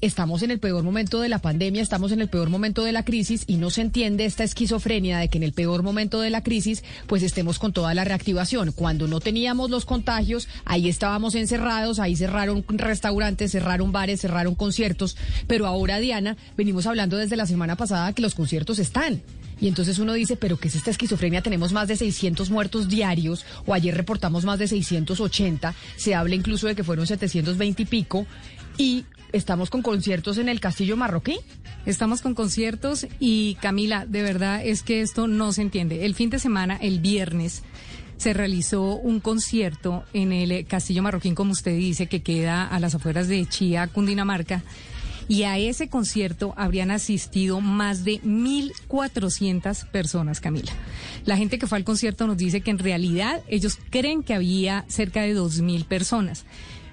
estamos 0.00 0.42
en 0.42 0.50
el 0.50 0.58
peor 0.58 0.82
momento 0.82 1.20
de 1.20 1.28
la 1.28 1.38
pandemia, 1.38 1.82
estamos 1.82 2.12
en 2.12 2.20
el 2.20 2.28
peor 2.28 2.50
momento 2.50 2.84
de 2.84 2.92
la 2.92 3.04
crisis 3.04 3.44
y 3.46 3.56
no 3.56 3.70
se 3.70 3.80
entiende 3.80 4.24
esta 4.24 4.44
esquizofrenia 4.44 5.18
de 5.18 5.28
que 5.28 5.38
en 5.38 5.44
el 5.44 5.52
peor 5.52 5.82
momento 5.82 6.20
de 6.20 6.30
la 6.30 6.42
crisis 6.42 6.84
pues 7.06 7.22
estemos 7.22 7.58
con 7.58 7.72
toda 7.72 7.94
la 7.94 8.04
reactivación. 8.04 8.72
Cuando 8.72 9.08
no 9.08 9.20
teníamos 9.20 9.70
los 9.70 9.84
contagios, 9.84 10.48
ahí 10.64 10.88
estábamos 10.88 11.34
encerrados, 11.34 11.98
ahí 11.98 12.16
cerraron 12.16 12.64
restaurantes, 12.68 13.52
cerraron 13.52 13.92
bares, 13.92 14.20
cerraron 14.20 14.54
conciertos, 14.54 15.16
pero 15.46 15.66
ahora 15.66 15.98
Diana, 15.98 16.36
venimos 16.56 16.86
hablando 16.86 17.16
desde 17.16 17.36
la 17.36 17.46
semana 17.46 17.76
pasada 17.76 18.12
que 18.12 18.22
los 18.22 18.34
conciertos 18.34 18.78
están. 18.78 19.22
Y 19.60 19.68
entonces 19.68 19.98
uno 19.98 20.12
dice, 20.12 20.36
pero 20.36 20.58
¿qué 20.58 20.68
es 20.68 20.74
esta 20.74 20.90
esquizofrenia? 20.90 21.42
Tenemos 21.42 21.72
más 21.72 21.88
de 21.88 21.96
600 21.96 22.50
muertos 22.50 22.88
diarios, 22.88 23.44
o 23.66 23.74
ayer 23.74 23.96
reportamos 23.96 24.44
más 24.44 24.58
de 24.58 24.68
680, 24.68 25.74
se 25.96 26.14
habla 26.14 26.34
incluso 26.34 26.66
de 26.66 26.74
que 26.74 26.84
fueron 26.84 27.06
720 27.06 27.82
y 27.82 27.86
pico, 27.86 28.26
y 28.76 29.04
estamos 29.34 29.68
con 29.68 29.82
conciertos 29.82 30.38
en 30.38 30.48
el 30.48 30.60
Castillo 30.60 30.96
Marroquí. 30.96 31.36
Estamos 31.86 32.22
con 32.22 32.34
conciertos 32.34 33.06
y 33.18 33.56
Camila, 33.56 34.06
de 34.06 34.22
verdad 34.22 34.64
es 34.64 34.82
que 34.82 35.00
esto 35.00 35.26
no 35.26 35.52
se 35.52 35.62
entiende. 35.62 36.06
El 36.06 36.14
fin 36.14 36.30
de 36.30 36.38
semana, 36.38 36.76
el 36.80 37.00
viernes, 37.00 37.62
se 38.16 38.32
realizó 38.32 38.94
un 38.94 39.18
concierto 39.18 40.04
en 40.12 40.32
el 40.32 40.66
Castillo 40.66 41.02
Marroquín, 41.02 41.34
como 41.34 41.50
usted 41.50 41.76
dice, 41.76 42.06
que 42.06 42.22
queda 42.22 42.64
a 42.64 42.78
las 42.78 42.94
afueras 42.94 43.26
de 43.26 43.44
Chía, 43.46 43.88
Cundinamarca. 43.88 44.62
Y 45.26 45.44
a 45.44 45.58
ese 45.58 45.88
concierto 45.88 46.54
habrían 46.56 46.90
asistido 46.90 47.60
más 47.60 48.04
de 48.04 48.20
1.400 48.22 49.88
personas, 49.90 50.40
Camila. 50.40 50.72
La 51.24 51.36
gente 51.36 51.58
que 51.58 51.66
fue 51.66 51.78
al 51.78 51.84
concierto 51.84 52.26
nos 52.26 52.36
dice 52.36 52.60
que 52.60 52.70
en 52.70 52.78
realidad 52.78 53.40
ellos 53.48 53.78
creen 53.90 54.22
que 54.22 54.34
había 54.34 54.84
cerca 54.86 55.22
de 55.22 55.34
2.000 55.34 55.86
personas. 55.86 56.44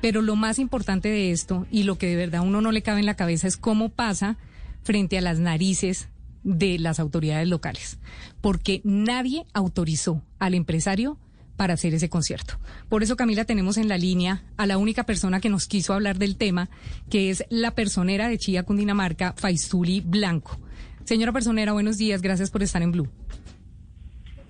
Pero 0.02 0.22
lo 0.22 0.36
más 0.36 0.60
importante 0.60 1.10
de 1.10 1.32
esto 1.32 1.68
y 1.72 1.84
lo 1.84 1.98
que 1.98 2.08
de 2.08 2.16
verdad 2.16 2.42
uno 2.42 2.62
no 2.62 2.72
le 2.72 2.82
cabe 2.82 3.00
en 3.00 3.06
la 3.06 3.16
cabeza 3.16 3.48
es 3.48 3.58
cómo 3.58 3.90
pasa 3.90 4.38
frente 4.84 5.18
a 5.18 5.22
las 5.22 5.40
narices 5.40 6.10
de 6.44 6.80
las 6.80 7.00
autoridades 7.00 7.48
locales, 7.48 8.00
porque 8.42 8.82
nadie 8.84 9.46
autorizó 9.54 10.24
al 10.40 10.56
empresario 10.56 11.18
para 11.56 11.76
hacer 11.76 11.94
ese 11.94 12.10
concierto. 12.10 12.56
Por 12.90 13.04
eso, 13.04 13.16
Camila, 13.16 13.46
tenemos 13.46 13.78
en 13.78 13.88
la 13.88 14.00
línea 14.00 14.44
a 14.58 14.66
la 14.66 14.80
única 14.80 15.04
persona 15.04 15.40
que 15.40 15.50
nos 15.50 15.68
quiso 15.68 15.94
hablar 15.94 16.18
del 16.18 16.36
tema, 16.36 16.70
que 17.10 17.30
es 17.30 17.46
la 17.50 17.76
personera 17.76 18.28
de 18.28 18.40
Chía, 18.40 18.64
Cundinamarca, 18.64 19.34
Faisuli 19.38 20.02
Blanco. 20.02 20.60
Señora 21.04 21.32
personera, 21.32 21.74
buenos 21.74 22.00
días, 22.00 22.24
gracias 22.24 22.50
por 22.50 22.64
estar 22.64 22.82
en 22.82 22.92
Blue. 22.92 23.10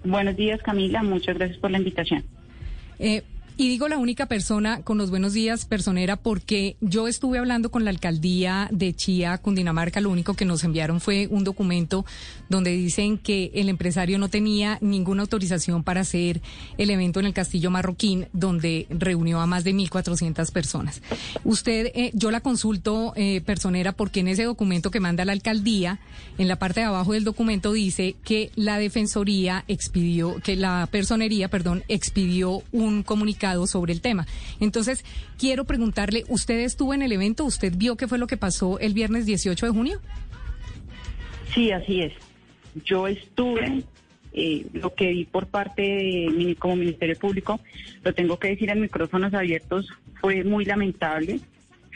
Buenos 0.06 0.36
días, 0.38 0.62
Camila, 0.64 1.04
muchas 1.04 1.36
gracias 1.36 1.60
por 1.60 1.72
la 1.72 1.80
invitación. 1.80 2.24
Eh, 2.98 3.24
y 3.58 3.68
digo 3.68 3.88
la 3.88 3.98
única 3.98 4.26
persona 4.26 4.82
con 4.82 4.98
los 4.98 5.10
buenos 5.10 5.34
días, 5.34 5.66
personera, 5.66 6.16
porque 6.16 6.78
yo 6.80 7.08
estuve 7.08 7.38
hablando 7.38 7.70
con 7.70 7.84
la 7.84 7.92
alcaldía 7.92 8.70
de 8.72 8.94
Chía, 8.94 9.38
Cundinamarca. 9.38 10.02
Lo 10.02 10.10
único 10.10 10.34
que 10.34 10.46
nos 10.46 10.64
enviaron 10.64 11.02
fue 11.02 11.28
un 11.28 11.44
documento 11.44 12.06
donde 12.50 12.72
dicen 12.72 13.18
que 13.18 13.52
el 13.54 13.70
empresario 13.70 14.18
no 14.18 14.30
tenía 14.30 14.78
ninguna 14.82 15.24
autorización 15.24 15.84
para 15.84 16.02
hacer 16.02 16.42
el 16.78 16.90
evento 16.90 17.20
en 17.20 17.26
el 17.26 17.34
Castillo 17.34 17.70
Marroquín, 17.70 18.28
donde 18.34 18.88
reunió 18.90 19.42
a 19.42 19.48
más 19.48 19.64
de 19.64 19.74
1.400 19.74 20.52
personas. 20.52 21.02
Usted, 21.44 21.92
eh, 21.94 22.12
yo 22.14 22.32
la 22.32 22.42
consulto, 22.42 23.14
eh, 23.16 23.42
personera, 23.42 23.92
porque 23.92 24.22
en 24.22 24.30
ese 24.30 24.44
documento 24.44 24.92
que 24.92 25.00
manda 25.00 25.26
la 25.26 25.34
alcaldía, 25.34 26.00
en 26.38 26.48
la 26.48 26.58
parte 26.58 26.80
de 26.80 26.88
abajo 26.88 27.14
del 27.14 27.24
documento 27.24 27.74
dice 27.74 28.16
que 28.24 28.52
la 28.56 28.78
defensoría 28.78 29.66
expidió, 29.68 30.38
que 30.42 30.56
la 30.56 30.88
personería, 30.92 31.50
perdón, 31.50 31.84
expidió 31.88 32.64
un 32.72 33.04
comunicado 33.04 33.41
sobre 33.68 33.94
el 33.94 34.02
tema. 34.02 34.28
Entonces, 34.60 35.04
quiero 35.38 35.66
preguntarle, 35.66 36.24
¿usted 36.28 36.60
estuvo 36.60 36.94
en 36.94 37.02
el 37.02 37.12
evento? 37.12 37.44
¿Usted 37.46 37.74
vio 37.76 37.96
qué 37.96 38.08
fue 38.08 38.18
lo 38.18 38.28
que 38.28 38.38
pasó 38.38 38.80
el 38.80 38.94
viernes 38.94 39.26
18 39.26 39.66
de 39.66 39.72
junio? 39.72 40.00
Sí, 41.54 41.72
así 41.72 42.02
es. 42.02 42.14
Yo 42.86 43.08
estuve, 43.08 43.84
eh, 44.34 44.66
lo 44.74 44.94
que 44.94 45.08
vi 45.08 45.26
por 45.26 45.48
parte 45.48 45.82
de 45.82 46.56
como 46.58 46.76
Ministerio 46.76 47.18
Público, 47.18 47.60
lo 48.04 48.14
tengo 48.14 48.38
que 48.38 48.50
decir 48.50 48.70
en 48.70 48.82
micrófonos 48.82 49.34
abiertos, 49.34 49.88
fue 50.22 50.44
muy 50.44 50.66
lamentable, 50.66 51.40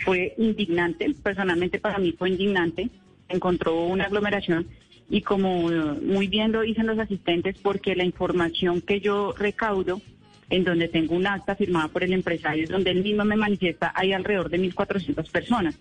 fue 0.04 0.34
indignante, 0.38 1.16
personalmente 1.24 1.80
para 1.80 2.00
mí 2.00 2.14
fue 2.18 2.32
indignante, 2.32 2.90
encontró 3.30 3.86
una 3.86 4.06
aglomeración 4.06 4.68
y 5.10 5.22
como 5.22 5.70
muy 6.02 6.28
bien 6.28 6.52
lo 6.52 6.62
dicen 6.62 6.88
los 6.88 7.00
asistentes, 7.00 7.56
porque 7.62 7.96
la 7.96 8.04
información 8.04 8.82
que 8.82 9.00
yo 9.00 9.34
recaudo 9.38 10.02
en 10.50 10.64
donde 10.64 10.88
tengo 10.88 11.16
un 11.16 11.28
acta 11.28 11.56
firmada 11.56 11.88
por 11.88 12.04
el 12.04 12.14
empresario, 12.14 12.68
donde 12.68 12.92
él 12.92 13.04
mismo 13.04 13.26
me 13.26 13.36
manifiesta, 13.36 13.92
hay 13.96 14.14
alrededor 14.14 14.50
de 14.50 14.60
1.400 14.60 15.32
personas. 15.32 15.80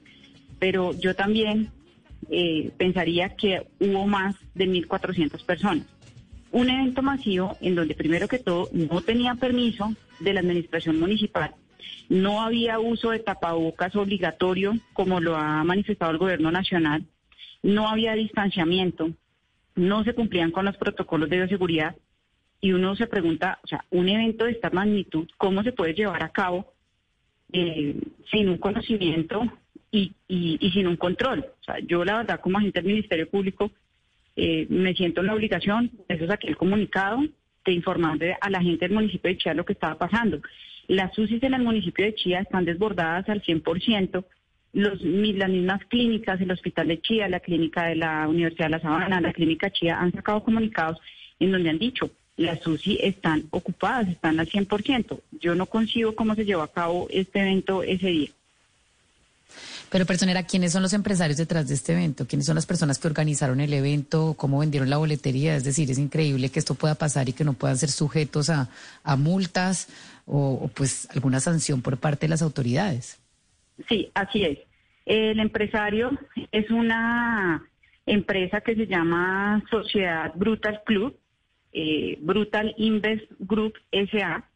Pero 0.59 0.93
yo 0.99 1.15
también 1.15 1.71
eh, 2.31 2.71
pensaría 2.77 3.31
que 3.31 3.67
hubo 3.81 4.07
más 4.07 4.37
de 4.55 4.67
1.400 4.67 5.45
personas. 5.45 5.87
Un 6.51 6.71
evento 6.71 7.03
masivo 7.03 7.57
en 7.61 7.75
donde 7.75 7.95
primero 7.95 8.29
que 8.29 8.39
todo 8.39 8.69
no 8.73 9.01
tenía 9.01 9.35
permiso 9.35 9.95
de 10.21 10.33
la 10.33 10.41
administración 10.41 11.01
municipal, 11.01 11.55
no 12.09 12.43
había 12.43 12.79
uso 12.79 13.11
de 13.11 13.19
tapabocas 13.19 13.97
obligatorio 13.97 14.75
como 14.93 15.21
lo 15.21 15.37
ha 15.37 15.65
manifestado 15.65 16.13
el 16.13 16.19
gobierno 16.19 16.51
nacional, 16.51 17.05
no 17.63 17.89
había 17.89 18.15
distanciamiento, 18.15 19.11
no 19.75 20.05
se 20.05 20.15
cumplían 20.15 20.53
con 20.53 20.65
los 20.65 20.77
protocolos 20.77 21.29
de 21.29 21.39
bioseguridad 21.39 21.97
y 22.65 22.73
uno 22.73 22.97
se 22.97 23.07
pregunta, 23.07 23.59
o 23.63 23.67
sea, 23.67 23.85
un 23.91 24.09
evento 24.09 24.47
de 24.47 24.53
esta 24.53 24.71
magnitud, 24.71 25.29
¿cómo 25.37 25.63
se 25.63 25.73
puede 25.73 25.93
llevar 25.93 26.23
a 26.23 26.31
cabo 26.31 26.73
eh, 27.53 27.95
sin 28.31 28.49
un 28.49 28.57
conocimiento 28.57 29.43
y, 29.91 30.15
sin 30.73 30.87
un 30.87 30.97
control? 30.97 31.41
O 31.61 31.63
sea, 31.63 31.79
yo 31.81 32.07
la 32.07 32.17
verdad 32.17 32.41
como 32.41 32.57
agente 32.57 32.81
del 32.81 32.91
Ministerio 32.91 33.29
Público 33.29 33.71
eh, 34.35 34.67
me 34.71 34.95
siento 34.95 35.21
en 35.21 35.27
la 35.27 35.35
obligación, 35.35 35.91
eso 36.09 36.25
es 36.25 36.31
aquel 36.31 36.57
comunicado, 36.57 37.23
de 37.67 37.73
informarle 37.73 38.35
a 38.41 38.49
la 38.49 38.63
gente 38.63 38.87
del 38.89 38.95
municipio 38.95 39.31
de 39.31 39.37
Chía 39.37 39.53
lo 39.53 39.67
que 39.67 39.75
estaba 39.75 39.99
pasando. 39.99 40.41
Las 40.89 41.19
UCIs 41.19 41.43
en 41.43 41.53
el 41.53 41.63
municipio 41.63 42.07
de 42.07 42.15
Chía 42.15 42.41
están 42.41 42.65
desbordadas 42.65 43.29
al 43.29 43.43
100%. 43.43 44.25
Los, 44.73 45.03
las 45.03 45.51
mismas 45.51 45.85
clínicas, 45.85 46.41
el 46.41 46.51
Hospital 46.51 46.89
de 46.89 47.03
Chía, 47.03 47.29
la 47.29 47.41
clínica 47.41 47.89
de 47.89 47.97
la 47.97 48.27
Universidad 48.27 48.69
de 48.69 48.71
La 48.71 48.81
Sabana, 48.81 49.21
la 49.21 49.35
clínica 49.35 49.69
Chía, 49.69 50.01
han 50.01 50.13
sacado 50.13 50.43
comunicados 50.43 50.99
en 51.39 51.53
donde 51.53 51.69
han 51.69 51.79
dicho, 51.79 52.11
las 52.37 52.67
UCI 52.67 52.99
están 53.03 53.45
ocupadas, 53.50 54.09
están 54.09 54.41
al 54.41 54.49
100%. 54.49 55.21
Yo 55.41 55.55
no 55.55 55.67
consigo 55.67 56.15
cómo 56.15 56.34
se 56.34 56.45
llevó 56.45 56.62
a 56.62 56.72
cabo 56.72 57.06
este 57.11 57.41
evento 57.41 57.83
ese 57.83 58.09
día. 58.09 58.31
Pero, 59.91 60.06
personera, 60.06 60.43
¿quiénes 60.43 60.72
son 60.72 60.83
los 60.83 60.93
empresarios 60.93 61.37
detrás 61.37 61.69
de 61.69 61.75
este 61.75 61.93
evento? 61.93 62.27
¿Quiénes 62.27 62.47
son 62.47 62.56
las 62.56 62.67
personas 62.67 62.99
que 62.99 63.06
organizaron 63.06 63.61
el 63.61 63.72
evento? 63.72 64.34
¿Cómo 64.37 64.59
vendieron 64.59 64.91
la 64.91 64.97
boletería? 64.97 65.55
Es 65.55 65.62
decir, 65.62 65.89
es 65.89 65.99
increíble 65.99 66.49
que 66.49 66.59
esto 66.59 66.75
pueda 66.75 66.97
pasar 66.97 67.28
y 67.28 67.33
que 67.33 67.45
no 67.45 67.53
puedan 67.53 67.77
ser 67.77 67.91
sujetos 67.91 68.51
a, 68.51 68.69
multas 69.16 69.89
o, 70.27 70.69
pues 70.75 71.09
alguna 71.15 71.39
sanción 71.39 71.81
por 71.81 71.99
parte 71.99 72.27
de 72.27 72.31
las 72.31 72.43
autoridades. 72.43 73.21
Sí, 73.89 74.11
así 74.15 74.43
es. 74.43 74.59
El 75.06 75.39
empresario 75.39 76.19
es 76.51 76.69
una 76.71 77.63
empresa 78.07 78.63
que 78.63 78.75
se 78.75 78.86
llama 78.86 79.63
Sociedad 79.71 80.33
Brutal 80.34 80.83
Club 80.84 81.16
eh, 81.74 82.16
Brutal 82.21 82.72
Invest 82.78 83.24
Group 83.41 83.74
SA, 83.91 84.48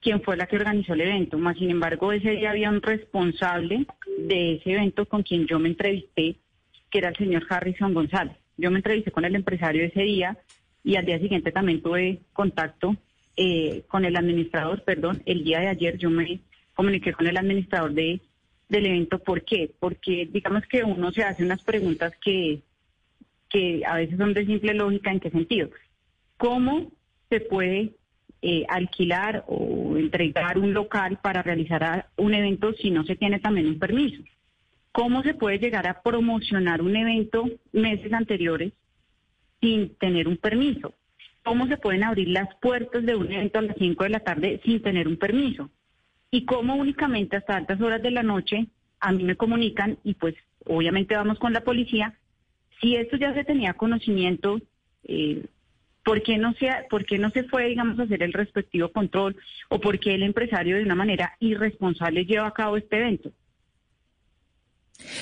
quien 0.00 0.20
fue 0.22 0.36
la 0.36 0.46
que 0.46 0.56
organizó 0.56 0.92
el 0.92 1.00
evento. 1.00 1.38
Más 1.38 1.56
sin 1.56 1.70
embargo, 1.70 2.12
ese 2.12 2.32
día 2.32 2.50
había 2.50 2.70
un 2.70 2.82
responsable 2.82 3.86
de 4.18 4.56
ese 4.56 4.72
evento 4.72 5.06
con 5.06 5.22
quien 5.22 5.46
yo 5.46 5.58
me 5.58 5.70
entrevisté, 5.70 6.36
que 6.90 6.98
era 6.98 7.08
el 7.08 7.16
señor 7.16 7.46
Harrison 7.48 7.94
González. 7.94 8.36
Yo 8.58 8.70
me 8.70 8.78
entrevisté 8.78 9.10
con 9.10 9.24
el 9.24 9.34
empresario 9.34 9.84
ese 9.84 10.02
día 10.02 10.36
y 10.84 10.96
al 10.96 11.06
día 11.06 11.18
siguiente 11.18 11.52
también 11.52 11.80
tuve 11.82 12.20
contacto 12.32 12.96
eh, 13.36 13.84
con 13.88 14.04
el 14.04 14.16
administrador, 14.16 14.82
perdón, 14.82 15.22
el 15.24 15.44
día 15.44 15.60
de 15.60 15.68
ayer 15.68 15.96
yo 15.96 16.10
me 16.10 16.40
comuniqué 16.74 17.12
con 17.12 17.26
el 17.26 17.36
administrador 17.36 17.92
de, 17.92 18.20
del 18.68 18.86
evento. 18.86 19.18
¿Por 19.20 19.42
qué? 19.42 19.70
Porque 19.78 20.28
digamos 20.30 20.64
que 20.66 20.84
uno 20.84 21.12
se 21.12 21.22
hace 21.22 21.44
unas 21.44 21.62
preguntas 21.62 22.12
que, 22.22 22.60
que 23.48 23.82
a 23.86 23.96
veces 23.96 24.18
son 24.18 24.34
de 24.34 24.44
simple 24.44 24.74
lógica. 24.74 25.10
¿En 25.10 25.20
qué 25.20 25.30
sentido? 25.30 25.70
¿Cómo 26.38 26.90
se 27.28 27.40
puede 27.40 27.92
eh, 28.40 28.64
alquilar 28.68 29.44
o 29.46 29.96
entregar 29.98 30.58
un 30.58 30.72
local 30.72 31.18
para 31.22 31.42
realizar 31.42 32.08
un 32.16 32.32
evento 32.32 32.72
si 32.72 32.90
no 32.90 33.04
se 33.04 33.16
tiene 33.16 33.38
también 33.38 33.66
un 33.66 33.78
permiso? 33.78 34.22
¿cómo 34.98 35.22
se 35.22 35.32
puede 35.32 35.60
llegar 35.60 35.86
a 35.86 36.02
promocionar 36.02 36.82
un 36.82 36.96
evento 36.96 37.48
meses 37.70 38.12
anteriores 38.12 38.72
sin 39.60 39.94
tener 39.94 40.26
un 40.26 40.36
permiso? 40.36 40.92
¿Cómo 41.44 41.68
se 41.68 41.76
pueden 41.76 42.02
abrir 42.02 42.28
las 42.30 42.52
puertas 42.56 43.06
de 43.06 43.14
un 43.14 43.30
evento 43.30 43.60
a 43.60 43.62
las 43.62 43.76
5 43.78 44.02
de 44.02 44.10
la 44.10 44.20
tarde 44.20 44.60
sin 44.64 44.82
tener 44.82 45.06
un 45.06 45.16
permiso? 45.16 45.70
Y 46.32 46.46
cómo 46.46 46.74
únicamente 46.74 47.36
hasta 47.36 47.56
altas 47.56 47.80
horas 47.80 48.02
de 48.02 48.10
la 48.10 48.24
noche 48.24 48.66
a 48.98 49.12
mí 49.12 49.22
me 49.22 49.36
comunican 49.36 49.98
y 50.02 50.14
pues 50.14 50.34
obviamente 50.66 51.14
vamos 51.14 51.38
con 51.38 51.52
la 51.52 51.62
policía. 51.62 52.18
Si 52.80 52.96
esto 52.96 53.16
ya 53.16 53.32
se 53.34 53.44
tenía 53.44 53.74
conocimiento, 53.74 54.60
eh, 55.04 55.46
¿por, 56.04 56.22
qué 56.22 56.38
no 56.38 56.52
se, 56.54 56.70
¿por 56.90 57.04
qué 57.04 57.18
no 57.18 57.30
se 57.30 57.44
fue, 57.44 57.68
digamos, 57.68 57.98
a 57.98 58.04
hacer 58.04 58.22
el 58.22 58.32
respectivo 58.32 58.90
control? 58.90 59.36
¿O 59.68 59.80
por 59.80 59.98
qué 59.98 60.14
el 60.14 60.22
empresario 60.22 60.76
de 60.76 60.82
una 60.82 60.94
manera 60.94 61.34
irresponsable 61.40 62.24
lleva 62.24 62.46
a 62.46 62.54
cabo 62.54 62.76
este 62.76 62.96
evento? 62.96 63.30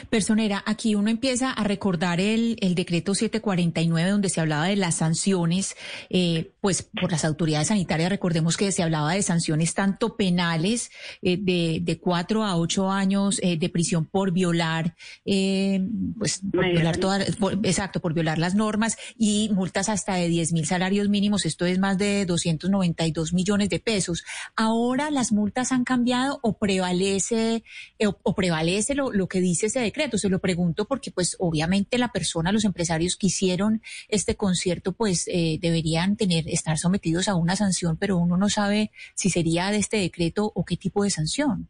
Personera, 0.08 0.62
aquí 0.66 0.94
uno 0.94 1.10
empieza 1.10 1.50
a 1.50 1.62
recordar 1.62 2.18
el, 2.18 2.56
el, 2.60 2.74
decreto 2.74 3.14
749 3.14 4.10
donde 4.10 4.30
se 4.30 4.40
hablaba 4.40 4.66
de 4.66 4.76
las 4.76 4.96
sanciones, 4.96 5.76
eh, 6.08 6.52
pues 6.62 6.82
por 6.82 7.12
las 7.12 7.26
autoridades 7.26 7.68
sanitarias, 7.68 8.08
recordemos 8.08 8.56
que 8.56 8.72
se 8.72 8.82
hablaba 8.82 9.12
de 9.12 9.22
sanciones 9.22 9.74
tanto 9.74 10.16
penales 10.16 10.90
eh, 11.20 11.36
de, 11.38 11.80
de 11.82 11.98
cuatro 11.98 12.42
a 12.42 12.56
ocho 12.56 12.90
años 12.90 13.38
eh, 13.42 13.58
de 13.58 13.68
prisión 13.68 14.06
por 14.06 14.32
violar, 14.32 14.96
eh, 15.26 15.86
pues 16.18 16.40
por 16.50 16.64
violar 16.64 16.96
todas, 16.96 17.36
exacto, 17.62 18.00
por 18.00 18.14
violar 18.14 18.38
las 18.38 18.54
normas 18.54 18.96
y 19.18 19.50
multas 19.52 19.90
hasta 19.90 20.14
de 20.14 20.28
10 20.28 20.54
mil 20.54 20.66
salarios 20.66 21.10
mínimos, 21.10 21.44
esto 21.44 21.66
es 21.66 21.78
más 21.78 21.98
de 21.98 22.24
292 22.24 23.34
millones 23.34 23.68
de 23.68 23.78
pesos. 23.78 24.24
Ahora 24.56 25.10
las 25.10 25.32
multas 25.32 25.70
han 25.70 25.84
cambiado 25.84 26.40
o 26.42 26.56
prevalece, 26.58 27.62
o, 28.04 28.16
o 28.22 28.34
prevalece 28.34 28.94
lo, 28.94 29.12
lo 29.12 29.28
que 29.28 29.40
dice 29.40 29.65
ese 29.66 29.80
decreto? 29.80 30.18
Se 30.18 30.28
lo 30.28 30.38
pregunto 30.38 30.86
porque 30.86 31.10
pues 31.10 31.36
obviamente 31.38 31.98
la 31.98 32.12
persona, 32.12 32.52
los 32.52 32.64
empresarios 32.64 33.16
que 33.16 33.28
hicieron 33.28 33.82
este 34.08 34.36
concierto 34.36 34.92
pues 34.92 35.28
eh, 35.28 35.58
deberían 35.60 36.16
tener, 36.16 36.48
estar 36.48 36.78
sometidos 36.78 37.28
a 37.28 37.34
una 37.34 37.56
sanción, 37.56 37.96
pero 37.96 38.16
uno 38.16 38.36
no 38.36 38.48
sabe 38.48 38.90
si 39.14 39.30
sería 39.30 39.70
de 39.70 39.78
este 39.78 39.98
decreto 39.98 40.52
o 40.54 40.64
qué 40.64 40.76
tipo 40.76 41.04
de 41.04 41.10
sanción. 41.10 41.68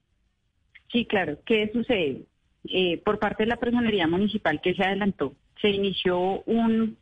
Sí, 0.92 1.04
claro. 1.04 1.38
¿Qué 1.44 1.70
sucede? 1.72 2.22
Eh, 2.68 2.98
por 3.04 3.18
parte 3.18 3.44
de 3.44 3.48
la 3.48 3.56
personería 3.56 4.06
municipal 4.06 4.60
que 4.60 4.74
se 4.74 4.82
adelantó, 4.82 5.34
se 5.60 5.68
inició 5.68 6.42
un 6.42 6.96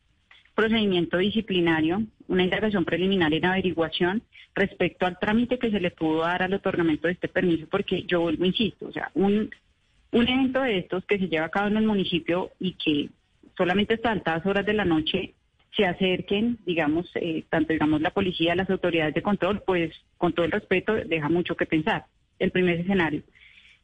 procedimiento 0.55 1.19
disciplinario, 1.19 2.03
una 2.29 2.45
indagación 2.45 2.85
preliminar 2.85 3.33
en 3.35 3.45
averiguación 3.45 4.23
respecto 4.55 5.07
al 5.07 5.19
trámite 5.19 5.59
que 5.59 5.71
se 5.71 5.81
le 5.81 5.91
pudo 5.91 6.21
dar 6.21 6.43
al 6.43 6.55
otorgamiento 6.55 7.09
de 7.09 7.15
este 7.15 7.29
permiso, 7.29 7.67
porque 7.71 8.05
yo 8.05 8.21
vuelvo, 8.21 8.45
insisto, 8.45 8.87
o 8.87 8.93
sea, 8.93 9.11
un 9.15 9.51
un 10.15 10.29
evento 10.29 10.63
de 10.63 10.79
estos 10.79 11.05
que 11.05 11.19
se 11.19 11.29
lleva 11.29 11.47
a 11.47 11.51
cabo 11.51 11.67
en 11.67 11.77
el 11.77 11.87
municipio 11.87 12.53
y 12.61 12.75
que 12.75 13.11
solamente 13.57 13.95
hasta 13.95 14.13
altas 14.13 14.47
horas 14.47 14.65
de 14.65 14.73
la 14.73 14.85
noche 14.85 15.35
se 15.77 15.85
acerquen, 15.85 16.59
digamos, 16.65 17.11
eh, 17.17 17.45
tanto 17.51 17.73
digamos 17.73 18.01
la 18.01 18.11
policía, 18.11 18.55
las 18.55 18.71
autoridades 18.71 19.13
de 19.13 19.23
control, 19.23 19.63
pues 19.67 19.93
con 20.17 20.33
todo 20.33 20.47
el 20.47 20.53
respeto 20.53 20.95
deja 20.95 21.29
mucho 21.29 21.57
que 21.57 21.67
pensar. 21.67 22.07
El 22.39 22.53
primer 22.53 22.81
escenario. 22.81 23.23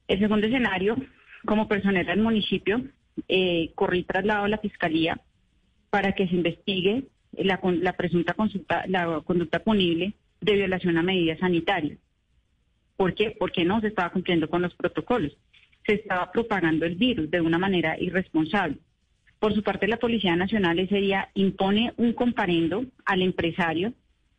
El 0.07 0.21
segundo 0.21 0.47
escenario, 0.47 0.97
como 1.45 1.67
personera 1.67 2.13
del 2.13 2.23
municipio, 2.23 2.81
eh, 3.27 3.73
corrí 3.75 4.05
traslado 4.05 4.45
a 4.45 4.49
la 4.49 4.59
fiscalía 4.59 5.21
para 5.91 6.13
que 6.13 6.29
se 6.29 6.37
investigue 6.37 7.05
la, 7.33 7.59
la 7.63 7.93
presunta 7.95 8.35
consulta, 8.35 8.85
la 8.87 9.21
conducta 9.25 9.59
punible 9.59 10.13
de 10.41 10.55
violación 10.55 10.97
a 10.97 11.03
medidas 11.03 11.41
sanitarias. 11.41 11.99
¿Por 12.97 13.15
qué? 13.15 13.35
Porque 13.37 13.65
no 13.65 13.81
se 13.81 13.89
estaba 13.89 14.11
cumpliendo 14.11 14.49
con 14.49 14.63
los 14.63 14.75
protocolos 14.75 15.37
se 15.91 15.97
estaba 15.97 16.31
propagando 16.31 16.87
el 16.87 16.95
virus 16.95 17.29
de 17.33 17.41
una 17.41 17.59
manera 17.59 17.99
irresponsable. 17.99 18.77
Por 19.41 19.55
su 19.55 19.65
parte, 19.65 19.89
la 19.89 19.97
Policía 19.97 20.37
Nacional 20.37 20.79
ese 20.79 20.99
día 20.99 21.31
impone 21.35 21.93
un 21.97 22.13
comparendo 22.13 22.85
al 23.05 23.23
empresario 23.23 23.93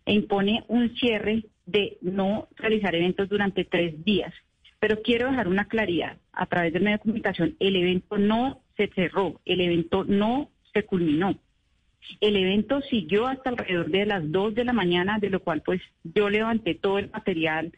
e 0.05 0.13
impone 0.13 0.63
un 0.69 0.95
cierre 0.95 1.43
de 1.65 1.97
no 2.01 2.47
realizar 2.55 2.95
eventos 2.95 3.27
durante 3.27 3.65
tres 3.65 4.01
días. 4.05 4.33
Pero 4.79 5.01
quiero 5.01 5.29
dejar 5.29 5.49
una 5.49 5.65
claridad 5.65 6.17
a 6.31 6.45
través 6.45 6.71
del 6.71 6.83
medio 6.83 6.97
de 6.99 7.03
comunicación. 7.03 7.57
El 7.59 7.75
evento 7.75 8.17
no 8.17 8.61
se 8.77 8.87
cerró, 8.95 9.41
el 9.43 9.59
evento 9.59 10.05
no 10.05 10.49
se 10.73 10.83
culminó. 10.83 11.37
El 12.21 12.37
evento 12.37 12.79
siguió 12.83 13.27
hasta 13.27 13.49
alrededor 13.49 13.89
de 13.89 14.05
las 14.05 14.31
dos 14.31 14.55
de 14.55 14.63
la 14.63 14.73
mañana, 14.73 15.19
de 15.19 15.29
lo 15.29 15.41
cual 15.41 15.61
pues 15.63 15.81
yo 16.05 16.29
levanté 16.29 16.75
todo 16.75 16.97
el 16.97 17.11
material 17.11 17.73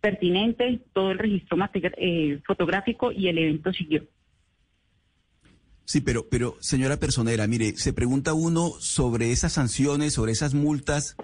pertinente, 0.00 0.80
todo 0.92 1.10
el 1.10 1.18
registro 1.18 1.56
eh, 1.96 2.40
fotográfico 2.46 3.12
y 3.12 3.28
el 3.28 3.38
evento 3.38 3.72
siguió. 3.72 4.04
Sí, 5.84 6.02
pero, 6.02 6.28
pero 6.28 6.56
señora 6.60 6.98
personera, 6.98 7.46
mire, 7.46 7.74
se 7.76 7.94
pregunta 7.94 8.34
uno 8.34 8.72
sobre 8.78 9.32
esas 9.32 9.54
sanciones, 9.54 10.12
sobre 10.12 10.32
esas 10.32 10.52
multas 10.52 11.16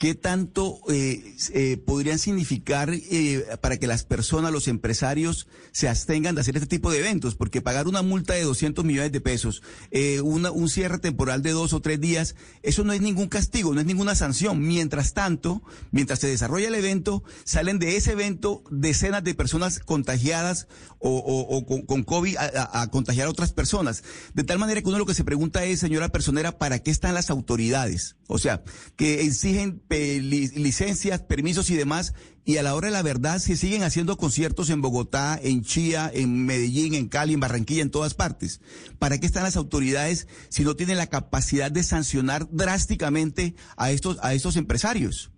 ¿Qué 0.00 0.14
tanto 0.14 0.80
eh, 0.88 1.36
eh, 1.52 1.76
podrían 1.76 2.18
significar 2.18 2.88
eh, 2.90 3.44
para 3.60 3.76
que 3.76 3.86
las 3.86 4.02
personas, 4.02 4.50
los 4.50 4.66
empresarios, 4.66 5.46
se 5.72 5.90
abstengan 5.90 6.34
de 6.34 6.40
hacer 6.40 6.56
este 6.56 6.66
tipo 6.66 6.90
de 6.90 7.00
eventos? 7.00 7.34
Porque 7.34 7.60
pagar 7.60 7.86
una 7.86 8.00
multa 8.00 8.32
de 8.32 8.44
200 8.44 8.82
millones 8.82 9.12
de 9.12 9.20
pesos, 9.20 9.62
un 10.22 10.68
cierre 10.70 11.00
temporal 11.00 11.42
de 11.42 11.50
dos 11.50 11.74
o 11.74 11.80
tres 11.80 12.00
días, 12.00 12.34
eso 12.62 12.82
no 12.82 12.94
es 12.94 13.02
ningún 13.02 13.28
castigo, 13.28 13.74
no 13.74 13.80
es 13.80 13.86
ninguna 13.86 14.14
sanción. 14.14 14.66
Mientras 14.66 15.12
tanto, 15.12 15.62
mientras 15.90 16.18
se 16.18 16.28
desarrolla 16.28 16.68
el 16.68 16.76
evento, 16.76 17.22
salen 17.44 17.78
de 17.78 17.98
ese 17.98 18.12
evento 18.12 18.64
decenas 18.70 19.22
de 19.22 19.34
personas 19.34 19.80
contagiadas 19.80 20.66
o, 20.98 21.66
con, 21.86 22.04
COVID 22.04 22.36
a, 22.38 22.80
a, 22.80 22.90
contagiar 22.90 23.26
a 23.26 23.30
otras 23.30 23.52
personas. 23.52 24.02
De 24.32 24.44
tal 24.44 24.58
manera 24.58 24.80
que 24.80 24.88
uno 24.88 24.98
lo 24.98 25.04
que 25.04 25.12
se 25.12 25.24
pregunta 25.24 25.62
es, 25.66 25.80
señora 25.80 26.08
personera, 26.08 26.56
¿para 26.56 26.78
qué 26.78 26.90
están 26.90 27.12
las 27.12 27.28
autoridades? 27.28 28.16
O 28.28 28.38
sea, 28.38 28.62
que 28.96 29.22
exigen 29.22 29.82
licencias, 29.98 31.22
permisos 31.22 31.70
y 31.70 31.76
demás, 31.76 32.14
y 32.44 32.56
a 32.56 32.62
la 32.62 32.74
hora 32.74 32.88
de 32.88 32.92
la 32.92 33.02
verdad 33.02 33.38
se 33.38 33.56
siguen 33.56 33.82
haciendo 33.82 34.16
conciertos 34.16 34.70
en 34.70 34.82
Bogotá, 34.82 35.38
en 35.42 35.62
Chía, 35.62 36.10
en 36.12 36.46
Medellín, 36.46 36.94
en 36.94 37.08
Cali, 37.08 37.34
en 37.34 37.40
Barranquilla, 37.40 37.82
en 37.82 37.90
todas 37.90 38.14
partes. 38.14 38.60
¿Para 38.98 39.18
qué 39.18 39.26
están 39.26 39.42
las 39.42 39.56
autoridades 39.56 40.28
si 40.48 40.64
no 40.64 40.74
tienen 40.74 40.96
la 40.96 41.08
capacidad 41.08 41.70
de 41.70 41.82
sancionar 41.82 42.46
drásticamente 42.50 43.54
a 43.76 43.90
estos, 43.90 44.18
a 44.22 44.34
estos 44.34 44.56
empresarios? 44.56 45.30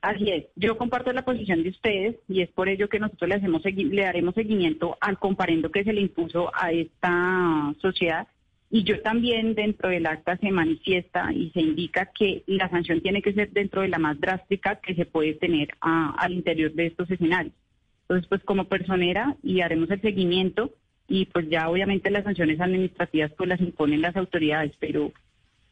Así 0.00 0.30
es, 0.30 0.44
yo 0.54 0.78
comparto 0.78 1.12
la 1.12 1.24
posición 1.24 1.64
de 1.64 1.70
ustedes 1.70 2.16
y 2.28 2.42
es 2.42 2.50
por 2.50 2.68
ello 2.68 2.88
que 2.88 3.00
nosotros 3.00 3.28
le, 3.28 3.34
hacemos, 3.34 3.62
le 3.64 4.02
daremos 4.02 4.34
seguimiento 4.34 4.96
al 5.00 5.18
comparendo 5.18 5.70
que 5.72 5.82
se 5.82 5.92
le 5.92 6.00
impuso 6.00 6.52
a 6.54 6.70
esta 6.70 7.74
sociedad 7.82 8.28
y 8.70 8.84
yo 8.84 9.00
también 9.00 9.54
dentro 9.54 9.88
del 9.88 10.06
acta 10.06 10.36
se 10.36 10.50
manifiesta 10.50 11.32
y 11.32 11.50
se 11.50 11.60
indica 11.60 12.10
que 12.16 12.42
la 12.46 12.68
sanción 12.68 13.00
tiene 13.00 13.22
que 13.22 13.32
ser 13.32 13.50
dentro 13.50 13.80
de 13.82 13.88
la 13.88 13.98
más 13.98 14.20
drástica 14.20 14.76
que 14.76 14.94
se 14.94 15.06
puede 15.06 15.34
tener 15.34 15.68
al 15.80 16.32
interior 16.32 16.72
de 16.72 16.86
estos 16.86 17.10
escenarios. 17.10 17.54
Entonces, 18.02 18.28
pues 18.28 18.42
como 18.44 18.64
personera 18.64 19.36
y 19.42 19.60
haremos 19.60 19.90
el 19.90 20.00
seguimiento 20.00 20.72
y 21.08 21.26
pues 21.26 21.48
ya 21.48 21.70
obviamente 21.70 22.10
las 22.10 22.24
sanciones 22.24 22.60
administrativas 22.60 23.32
pues 23.32 23.48
las 23.48 23.60
imponen 23.60 24.02
las 24.02 24.16
autoridades, 24.16 24.72
pero 24.78 25.12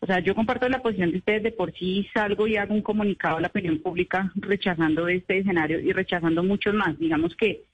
o 0.00 0.06
sea, 0.06 0.20
yo 0.20 0.34
comparto 0.34 0.68
la 0.68 0.82
posición 0.82 1.10
de 1.10 1.18
ustedes 1.18 1.42
de 1.42 1.52
por 1.52 1.72
sí 1.72 2.06
salgo 2.14 2.46
y 2.46 2.56
hago 2.56 2.74
un 2.74 2.82
comunicado 2.82 3.38
a 3.38 3.40
la 3.40 3.48
opinión 3.48 3.78
pública 3.78 4.30
rechazando 4.36 5.08
este 5.08 5.38
escenario 5.38 5.80
y 5.80 5.92
rechazando 5.92 6.42
muchos 6.42 6.74
más. 6.74 6.98
Digamos 6.98 7.34
que 7.36 7.64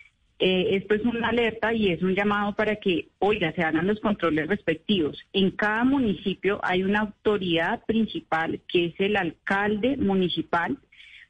eh, 0.45 0.75
esto 0.75 0.95
es 0.95 1.05
una 1.05 1.29
alerta 1.29 1.73
y 1.73 1.93
es 1.93 2.03
un 2.03 2.17
llamado 2.17 2.57
para 2.57 2.75
que, 2.75 3.11
oiga, 3.21 3.53
se 3.53 3.63
hagan 3.63 3.87
los 3.87 4.01
controles 4.01 4.49
respectivos. 4.49 5.17
En 5.33 5.53
cada 5.53 5.85
municipio 5.85 6.59
hay 6.65 6.83
una 6.83 6.99
autoridad 6.99 7.85
principal 7.85 8.61
que 8.67 8.87
es 8.87 8.95
el 8.99 9.17
alcalde 9.17 9.97
municipal, 9.97 10.79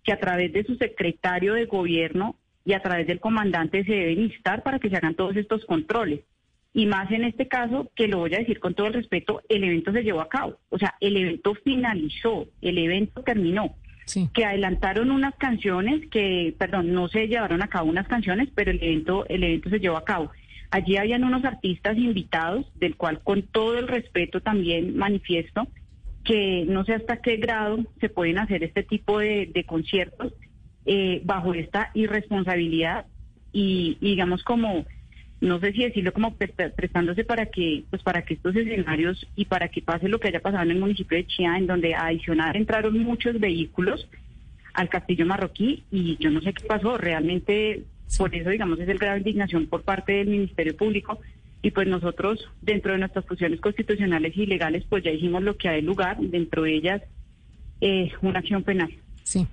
que 0.03 0.15
a 0.15 0.19
través 0.19 0.55
de 0.55 0.65
su 0.65 0.77
secretario 0.77 1.53
de 1.53 1.67
gobierno 1.67 2.37
y 2.65 2.73
a 2.73 2.81
través 2.81 3.07
del 3.07 3.21
comandante 3.21 3.85
se 3.85 3.93
deben 3.93 4.23
instar 4.23 4.63
para 4.63 4.79
que 4.79 4.89
se 4.89 4.97
hagan 4.97 5.15
todos 5.15 5.37
estos 5.37 5.63
controles. 5.67 6.21
Y 6.73 6.87
más 6.87 7.11
en 7.11 7.25
este 7.25 7.49
caso, 7.49 7.91
que 7.95 8.09
lo 8.09 8.17
voy 8.17 8.35
a 8.35 8.39
decir 8.39 8.61
con 8.61 8.73
todo 8.73 8.87
el 8.87 8.95
respeto, 8.95 9.43
el 9.51 9.63
evento 9.63 9.93
se 9.93 10.05
llevó 10.05 10.23
a 10.23 10.31
cabo. 10.31 10.57
O 10.71 10.79
sea, 10.79 10.95
el 11.01 11.19
evento 11.19 11.55
finalizó, 11.63 12.49
el 12.63 12.79
evento 12.79 13.23
terminó 13.23 13.77
que 14.33 14.45
adelantaron 14.45 15.11
unas 15.11 15.35
canciones 15.37 16.09
que, 16.11 16.55
perdón, 16.59 16.93
no 16.93 17.09
se 17.09 17.29
llevaron 17.29 17.63
a 17.63 17.69
cabo 17.69 17.89
unas 17.89 18.09
canciones, 18.09 18.49
pero 18.55 18.71
el 18.71 18.83
evento, 18.83 19.27
el 19.29 19.45
evento 19.45 19.71
se 19.71 19.81
llevó 19.81 19.97
a 19.97 20.05
cabo. 20.05 20.31
Allí 20.71 20.97
habían 20.97 21.25
unos 21.25 21.45
artistas 21.45 21.99
invitados, 21.99 22.67
del 22.77 22.97
cual 22.97 23.21
con 23.21 23.43
todo 23.43 23.79
el 23.79 23.89
respeto 23.89 24.41
también 24.41 24.97
manifiesto 24.97 25.69
que 26.25 26.65
no 26.69 26.85
sé 26.85 26.95
hasta 26.95 27.19
qué 27.19 27.37
grado 27.37 27.79
se 28.01 28.09
pueden 28.09 28.39
hacer 28.39 28.63
este 28.63 28.83
tipo 28.83 29.19
de, 29.19 29.65
conciertos 29.67 30.33
eh, 30.87 31.21
bajo 31.25 31.55
esta 31.55 31.91
irresponsabilidad 31.95 33.07
y 33.53 33.99
digamos 34.01 34.43
como 34.43 34.85
no 35.43 35.59
sé 35.59 35.73
si 35.73 35.83
decirlo 35.83 36.13
como 36.13 36.37
prestándose 36.37 37.25
para 37.25 37.47
que, 37.47 37.83
pues 37.91 38.01
para 38.03 38.23
que 38.23 38.35
estos 38.35 38.55
escenarios 38.55 39.27
y 39.35 39.47
para 39.47 39.69
que 39.69 39.83
pase 39.83 40.09
lo 40.09 40.21
que 40.21 40.29
haya 40.29 40.41
pasado 40.41 40.63
en 40.63 40.71
el 40.71 40.79
municipio 40.79 41.19
de 41.19 41.27
Chía, 41.27 41.59
en 41.59 41.67
donde 41.67 41.97
adicional 41.97 42.55
entraron 42.55 42.97
muchos 42.99 43.41
vehículos 43.41 44.09
al 44.73 44.89
castillo 44.89 45.27
marroquí 45.27 45.83
y 45.91 46.17
yo 46.19 46.31
no 46.31 46.41
sé 46.41 46.53
qué 46.55 46.65
pasó, 46.65 46.97
realmente 46.97 47.83
por 48.17 48.33
eso 48.33 48.51
digamos 48.51 48.79
es 48.79 48.89
el 48.89 48.99
grado 48.99 49.15
de 49.15 49.21
indignación 49.21 49.67
por 49.67 49.83
parte 49.83 50.13
del 50.13 50.29
Ministerio 50.29 50.77
Público 50.77 51.19
y 51.61 51.73
pues 51.73 51.89
nosotros 51.89 52.49
dentro 52.61 52.93
de 52.93 52.99
nuestras 52.99 53.27
funciones 53.27 53.61
constitucionales 53.61 54.37
y 54.37 54.47
legales 54.47 54.85
pues 54.89 55.03
ya 55.03 55.11
hicimos 55.11 55.43
lo 55.43 55.57
que 55.57 55.69
hay 55.69 55.83
lugar, 55.83 56.19
dentro 56.21 56.63
de 56.63 56.75
ellas 56.75 57.03
eh, 57.81 58.13
una 58.23 58.39
acción 58.39 58.63
penal. 58.63 58.95
Sí. 59.25 59.45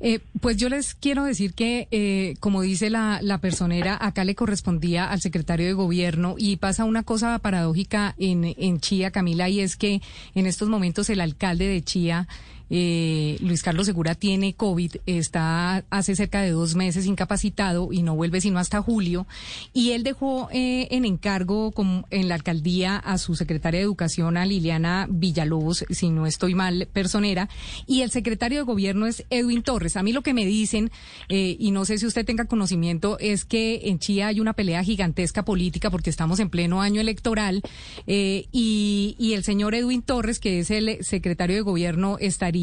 Eh, 0.00 0.20
pues 0.40 0.56
yo 0.56 0.68
les 0.68 0.94
quiero 0.94 1.24
decir 1.24 1.54
que, 1.54 1.88
eh, 1.90 2.36
como 2.38 2.62
dice 2.62 2.88
la, 2.88 3.18
la, 3.20 3.38
personera, 3.38 3.98
acá 4.00 4.24
le 4.24 4.36
correspondía 4.36 5.10
al 5.10 5.20
secretario 5.20 5.66
de 5.66 5.72
gobierno 5.72 6.36
y 6.38 6.56
pasa 6.56 6.84
una 6.84 7.02
cosa 7.02 7.38
paradójica 7.40 8.14
en, 8.18 8.44
en 8.44 8.80
Chía, 8.80 9.10
Camila, 9.10 9.48
y 9.48 9.60
es 9.60 9.76
que 9.76 10.00
en 10.34 10.46
estos 10.46 10.68
momentos 10.68 11.10
el 11.10 11.20
alcalde 11.20 11.66
de 11.66 11.82
Chía 11.82 12.28
eh, 12.70 13.36
Luis 13.40 13.62
Carlos 13.62 13.86
Segura 13.86 14.14
tiene 14.14 14.54
COVID, 14.54 14.96
está 15.06 15.84
hace 15.90 16.16
cerca 16.16 16.42
de 16.42 16.50
dos 16.50 16.74
meses 16.74 17.06
incapacitado 17.06 17.88
y 17.92 18.02
no 18.02 18.14
vuelve 18.14 18.40
sino 18.40 18.58
hasta 18.58 18.82
julio. 18.82 19.26
Y 19.72 19.92
él 19.92 20.02
dejó 20.02 20.48
eh, 20.52 20.88
en 20.90 21.04
encargo 21.04 21.72
en 22.10 22.28
la 22.28 22.34
alcaldía 22.34 22.96
a 22.96 23.18
su 23.18 23.34
secretaria 23.34 23.80
de 23.80 23.84
Educación, 23.84 24.36
a 24.36 24.44
Liliana 24.44 25.06
Villalobos, 25.08 25.84
si 25.90 26.10
no 26.10 26.26
estoy 26.26 26.54
mal, 26.54 26.88
personera, 26.92 27.48
y 27.86 28.02
el 28.02 28.10
secretario 28.10 28.58
de 28.58 28.64
Gobierno 28.64 29.06
es 29.06 29.24
Edwin 29.30 29.62
Torres. 29.62 29.96
A 29.96 30.02
mí 30.02 30.12
lo 30.12 30.22
que 30.22 30.34
me 30.34 30.44
dicen, 30.44 30.90
eh, 31.28 31.56
y 31.58 31.70
no 31.70 31.84
sé 31.84 31.98
si 31.98 32.06
usted 32.06 32.24
tenga 32.24 32.44
conocimiento, 32.44 33.18
es 33.18 33.44
que 33.44 33.82
en 33.84 33.98
Chía 33.98 34.28
hay 34.28 34.40
una 34.40 34.52
pelea 34.52 34.82
gigantesca 34.82 35.44
política 35.44 35.90
porque 35.90 36.10
estamos 36.10 36.40
en 36.40 36.50
pleno 36.50 36.82
año 36.82 37.00
electoral 37.00 37.62
eh, 38.06 38.46
y, 38.52 39.16
y 39.18 39.34
el 39.34 39.44
señor 39.44 39.74
Edwin 39.74 40.02
Torres, 40.02 40.38
que 40.38 40.60
es 40.60 40.70
el 40.70 41.04
secretario 41.04 41.56
de 41.56 41.62
Gobierno, 41.62 42.18
estaría 42.20 42.57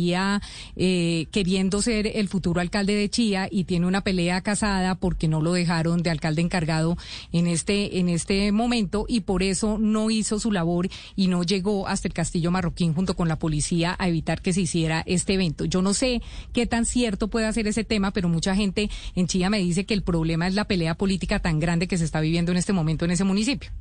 eh, 0.76 1.28
queriendo 1.32 1.82
ser 1.82 2.08
el 2.08 2.28
futuro 2.28 2.62
alcalde 2.62 2.96
de 2.96 3.10
Chía 3.10 3.48
y 3.50 3.64
tiene 3.64 3.88
una 3.88 4.02
pelea 4.02 4.42
casada 4.42 4.96
porque 4.96 5.28
no 5.28 5.42
lo 5.42 5.54
dejaron 5.54 6.04
de 6.04 6.10
alcalde 6.10 6.42
encargado 6.42 6.98
en 7.32 7.48
este, 7.48 8.00
en 8.00 8.10
este 8.10 8.52
momento 8.52 9.06
y 9.08 9.22
por 9.22 9.44
eso 9.44 9.78
no 9.80 10.10
hizo 10.10 10.40
su 10.40 10.52
labor 10.52 10.90
y 11.16 11.28
no 11.28 11.44
llegó 11.44 11.88
hasta 11.88 12.08
el 12.08 12.14
Castillo 12.14 12.52
Marroquín 12.52 12.94
junto 12.94 13.16
con 13.16 13.28
la 13.28 13.40
policía 13.40 13.96
a 13.98 14.08
evitar 14.08 14.42
que 14.42 14.54
se 14.54 14.62
hiciera 14.62 15.04
este 15.06 15.34
evento. 15.34 15.66
Yo 15.66 15.82
no 15.82 15.94
sé 15.94 16.22
qué 16.54 16.66
tan 16.66 16.86
cierto 16.86 17.30
puede 17.30 17.52
ser 17.54 17.68
ese 17.68 17.84
tema, 17.84 18.12
pero 18.12 18.30
mucha 18.30 18.56
gente 18.56 18.90
en 19.16 19.28
Chía 19.28 19.50
me 19.50 19.60
dice 19.60 19.86
que 19.86 19.94
el 19.94 20.04
problema 20.04 20.48
es 20.48 20.54
la 20.54 20.66
pelea 20.66 20.96
política 20.96 21.40
tan 21.40 21.60
grande 21.60 21.88
que 21.88 21.98
se 21.98 22.06
está 22.06 22.20
viviendo 22.20 22.52
en 22.52 22.58
este 22.58 22.74
momento 22.74 23.06
en 23.06 23.12
ese 23.12 23.24
municipio. 23.24 23.72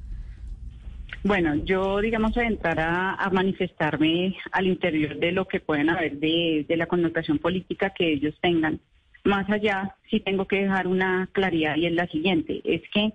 Bueno, 1.26 1.54
yo, 1.64 2.02
digamos, 2.02 2.36
a 2.36 2.44
entrar 2.44 2.78
a, 2.78 3.30
manifestarme 3.32 4.36
al 4.52 4.66
interior 4.66 5.16
de 5.16 5.32
lo 5.32 5.48
que 5.48 5.58
pueden 5.58 5.88
haber 5.88 6.18
de, 6.18 6.66
la 6.76 6.84
connotación 6.86 7.38
política 7.38 7.94
que 7.96 8.12
ellos 8.12 8.34
tengan. 8.42 8.78
Más 9.24 9.48
allá, 9.48 9.96
sí 10.10 10.20
tengo 10.20 10.46
que 10.46 10.60
dejar 10.60 10.86
una 10.86 11.30
claridad 11.32 11.76
y 11.76 11.86
es 11.86 11.94
la 11.94 12.06
siguiente, 12.08 12.60
es 12.62 12.82
que 12.92 13.14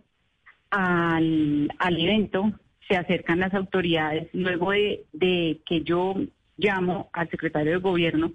al, 0.72 1.70
evento 2.00 2.51
se 2.88 2.98
acercan 2.98 3.42
las 3.42 3.54
autoridades 3.54 4.28
luego 4.34 4.72
de, 4.72 5.04
de 5.13 5.60
que 5.68 5.84
yo 5.84 6.16
llamo 6.58 7.12
al 7.13 7.30
secretario 7.30 7.74
de 7.74 7.78
gobierno 7.78 8.32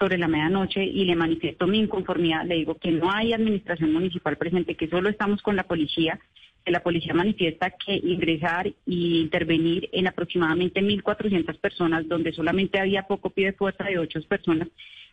sobre 0.00 0.18
la 0.18 0.26
medianoche 0.26 0.82
y 0.82 1.04
le 1.04 1.14
manifiesto 1.14 1.68
mi 1.68 1.78
inconformidad, 1.78 2.44
le 2.44 2.56
digo 2.56 2.74
que 2.74 2.90
no 2.90 3.12
hay 3.12 3.32
administración 3.32 3.92
municipal 3.92 4.36
presente, 4.36 4.74
que 4.74 4.88
solo 4.88 5.08
estamos 5.08 5.42
con 5.42 5.54
la 5.54 5.62
policía 5.62 6.18
la 6.66 6.82
policía 6.82 7.14
manifiesta 7.14 7.70
que 7.70 7.94
ingresar 7.94 8.66
e 8.68 8.74
intervenir 8.86 9.88
en 9.92 10.06
aproximadamente 10.06 10.80
1.400 10.80 11.58
personas, 11.58 12.08
donde 12.08 12.32
solamente 12.32 12.78
había 12.78 13.02
poco 13.02 13.30
pie 13.30 13.46
de 13.46 13.52
fuerza 13.52 13.84
de 13.84 13.98
ocho 13.98 14.20
personas, 14.28 14.68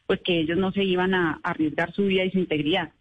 pues 0.06 0.20
que 0.22 0.39
ellos 0.39 0.58
no 0.58 0.72
se 0.72 0.84
iban 0.84 1.13
a 1.13 1.39
arriesgar 1.44 1.94
su 1.94 2.06
vida 2.06 2.24
y 2.24 2.32
su 2.32 2.39
integridad. 2.39 2.91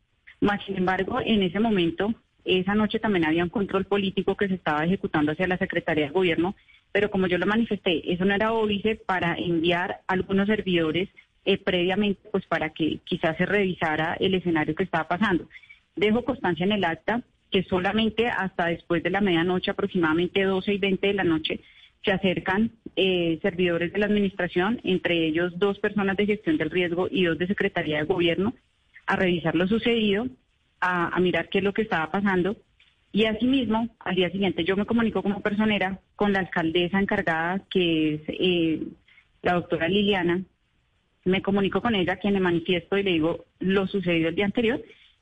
Más 0.41 0.65
sin 0.65 0.77
embargo, 0.77 1.21
en 1.25 1.43
ese 1.43 1.61
momento, 1.61 2.15
esa 2.45 2.75
noche 2.75 2.99
también 2.99 3.27
había 3.27 3.45
un 3.45 3.51
control 3.51 3.85
político 3.85 4.37
que 4.37 4.49
se 4.49 4.55
estaba 4.55 4.85
ejecutando 4.85 5.33
hacia 5.33 5.47
la 5.47 5.59
Secretaría 5.59 6.07
de 6.07 6.13
Gobierno, 6.13 6.55
pero 6.93 7.11
como 7.11 7.27
yo 7.27 7.37
lo 7.39 7.47
manifesté, 7.47 8.13
eso 8.13 8.25
no 8.25 8.35
era 8.35 8.53
óbice 8.53 8.97
para 8.97 9.35
enviar 9.35 10.01
algunos 10.07 10.47
servidores 10.47 11.09
eh, 11.45 11.59
previamente, 11.59 12.21
pues 12.31 12.47
para 12.47 12.71
que 12.71 13.01
quizás 13.05 13.37
se 13.37 13.47
revisara 13.47 14.17
el 14.21 14.35
escenario 14.35 14.75
que 14.75 14.85
estaba 14.85 15.09
pasando. 15.09 15.49
Dejo 15.97 16.25
constancia 16.25 16.65
en 16.65 16.73
el 16.73 16.85
acta 16.85 17.23
que 17.51 17.63
solamente 17.65 18.29
hasta 18.29 18.67
después 18.67 19.03
de 19.03 19.11
la 19.11 19.21
medianoche, 19.21 19.71
aproximadamente 19.71 20.43
12 20.43 20.75
y 20.75 20.79
20 20.79 21.07
de 21.07 21.15
la 21.15 21.25
noche, 21.25 21.61
se 22.05 22.13
acercan 22.13 22.73
eh, 22.97 23.39
servidores 23.43 23.93
de 23.93 23.99
la 23.99 24.07
administración, 24.07 24.81
entre 24.85 25.27
ellos 25.27 25.59
dos 25.59 25.79
personas 25.79 26.17
de 26.17 26.27
gestión 26.27 26.57
del 26.57 26.71
riesgo 26.71 27.09
y 27.11 27.25
dos 27.25 27.39
de 27.39 27.47
Secretaría 27.47 27.99
de 27.99 28.05
Gobierno, 28.05 28.55
a 29.07 29.17
revisar 29.17 29.55
lo 29.55 29.67
sucedido, 29.67 30.27
a, 30.81 31.19
mirar 31.21 31.49
qué 31.49 31.59
es 31.59 31.65
lo 31.65 31.73
que 31.73 31.83
estaba 31.83 32.11
pasando. 32.11 32.57
Y 33.11 33.25
asimismo, 33.25 33.89
al 34.01 34.15
día 34.15 34.31
siguiente 34.31 34.65
yo 34.65 34.77
me 34.77 34.85
comunico 34.85 35.23
como 35.23 35.41
personera 35.41 35.99
con 36.15 36.33
la 36.33 36.41
alcaldesa 36.41 37.01
encargada, 37.01 37.63
que 37.71 38.15
es 38.15 38.21
eh, 38.29 38.83
la 39.43 39.55
doctora 39.55 39.89
Liliana. 39.89 40.43
Me 41.25 41.43
comunico 41.43 41.81
con 41.81 41.95
ella, 41.95 42.17
quien 42.17 42.35
le 42.35 42.41
manifiesto 42.41 42.97
y 42.97 43.03
le 43.03 43.13
digo 43.13 43.47
lo 43.59 43.87
sucedido 43.87 44.29
el 44.29 44.35
día 44.35 44.45
anterior 44.45 44.81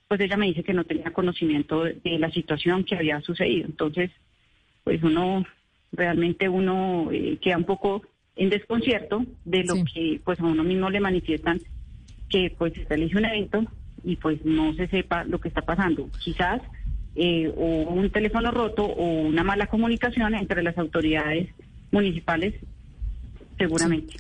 pues 0.09 0.21
ella 0.21 0.37
me 0.37 0.47
dice 0.47 0.63
que 0.63 0.73
no 0.73 0.85
tenía 0.85 1.13
conocimiento 1.13 1.85
de, 1.85 2.19
la 2.19 2.31
situación 2.31 2.85
que 2.85 2.97
había 2.97 3.21
sucedido. 3.21 3.67
Entonces, 3.67 4.11
pues 4.85 5.03
uno, 5.03 5.45
realmente 5.93 6.49
uno 6.49 7.11
eh, 7.13 7.39
queda 7.41 7.57
un 7.57 7.65
poco 7.65 8.03
en 8.37 8.51
desconcierto 8.51 9.25
de 9.45 9.65
lo 9.65 9.75
que 9.85 10.21
pues 10.25 10.39
a 10.41 10.45
uno 10.45 10.63
mismo 10.63 10.91
le 10.91 11.01
manifiestan 11.01 11.61
que 12.29 12.55
pues 12.57 12.75
se 12.75 12.85
realiza 12.85 13.19
un 13.19 13.25
evento 13.25 13.65
y 14.05 14.17
pues 14.17 14.45
no 14.45 14.75
se 14.75 14.87
sepa 14.89 15.25
lo 15.25 15.41
que 15.41 15.49
está 15.49 15.63
pasando. 15.63 16.09
Quizás 16.23 16.61
eh, 17.17 17.53
o 17.57 17.65
un 17.65 18.11
teléfono 18.11 18.51
roto 18.51 18.85
o 18.85 19.23
una 19.23 19.43
mala 19.43 19.67
comunicación 19.67 20.35
entre 20.35 20.63
las 20.63 20.77
autoridades 20.79 21.49
municipales, 21.91 22.55
seguramente. 23.59 24.15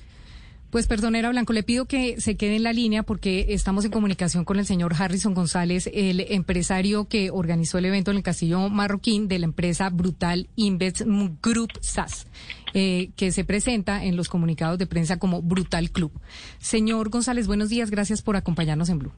Pues 0.70 0.88
perdonera 0.88 1.30
Blanco, 1.30 1.52
le 1.52 1.62
pido 1.62 1.87
que 1.87 2.20
se 2.20 2.37
quede 2.37 2.56
en 2.56 2.64
la 2.64 2.73
línea 2.73 3.04
porque 3.04 3.46
estamos 3.50 3.85
en 3.85 3.92
comunicación 3.92 4.44
con 4.44 4.58
el 4.58 4.66
señor 4.66 4.94
Harrison 4.99 5.32
González, 5.32 5.88
el 5.94 6.20
empresario 6.28 7.06
que 7.08 7.30
organizó 7.30 7.78
el 7.78 7.85
evento 7.85 8.11
en 8.11 8.16
el 8.16 8.23
Castillo 8.25 8.68
Marroquín 8.68 9.28
de 9.28 9.38
la 9.38 9.44
empresa 9.46 9.90
Brutal 9.90 10.49
Invest 10.56 11.02
Group 11.40 11.70
SAS, 11.80 12.26
eh, 12.75 13.11
que 13.16 13.30
se 13.30 13.44
presenta 13.44 14.04
en 14.04 14.16
los 14.16 14.28
comunicados 14.28 14.76
de 14.76 14.88
prensa 14.88 15.20
como 15.20 15.40
Brutal 15.40 15.90
Club. 15.90 16.11
Señor 16.58 17.11
González, 17.11 17.46
buenos 17.46 17.68
días, 17.68 17.92
gracias 17.92 18.20
por 18.20 18.35
acompañarnos 18.35 18.88
en 18.88 18.99
Blue. 18.99 19.12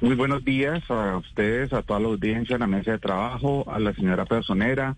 Muy 0.00 0.14
buenos 0.14 0.44
días 0.44 0.88
a 0.88 1.16
ustedes, 1.16 1.72
a 1.72 1.82
toda 1.82 1.98
la 1.98 2.06
audiencia, 2.06 2.54
a 2.54 2.60
la 2.60 2.68
mesa 2.68 2.92
de 2.92 3.00
trabajo, 3.00 3.68
a 3.68 3.80
la 3.80 3.92
señora 3.92 4.24
personera. 4.24 4.96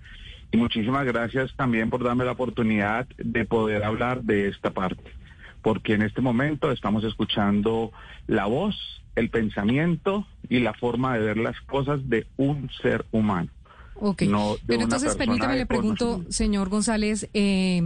Y 0.52 0.58
muchísimas 0.58 1.06
gracias 1.06 1.54
también 1.56 1.88
por 1.88 2.04
darme 2.04 2.26
la 2.26 2.32
oportunidad 2.32 3.08
de 3.16 3.46
poder 3.46 3.84
hablar 3.84 4.22
de 4.22 4.48
esta 4.48 4.70
parte 4.70 5.19
porque 5.62 5.94
en 5.94 6.02
este 6.02 6.20
momento 6.20 6.70
estamos 6.70 7.04
escuchando 7.04 7.92
la 8.26 8.46
voz, 8.46 8.76
el 9.16 9.30
pensamiento 9.30 10.26
y 10.48 10.60
la 10.60 10.74
forma 10.74 11.14
de 11.14 11.24
ver 11.24 11.36
las 11.36 11.60
cosas 11.62 12.08
de 12.08 12.26
un 12.36 12.70
ser 12.82 13.04
humano. 13.10 13.50
Ok, 13.94 14.22
pero 14.66 14.82
entonces 14.82 15.14
permítame 15.16 15.56
le 15.56 15.66
pregunto, 15.66 16.24
señor 16.30 16.70
González, 16.70 17.28
eh, 17.34 17.82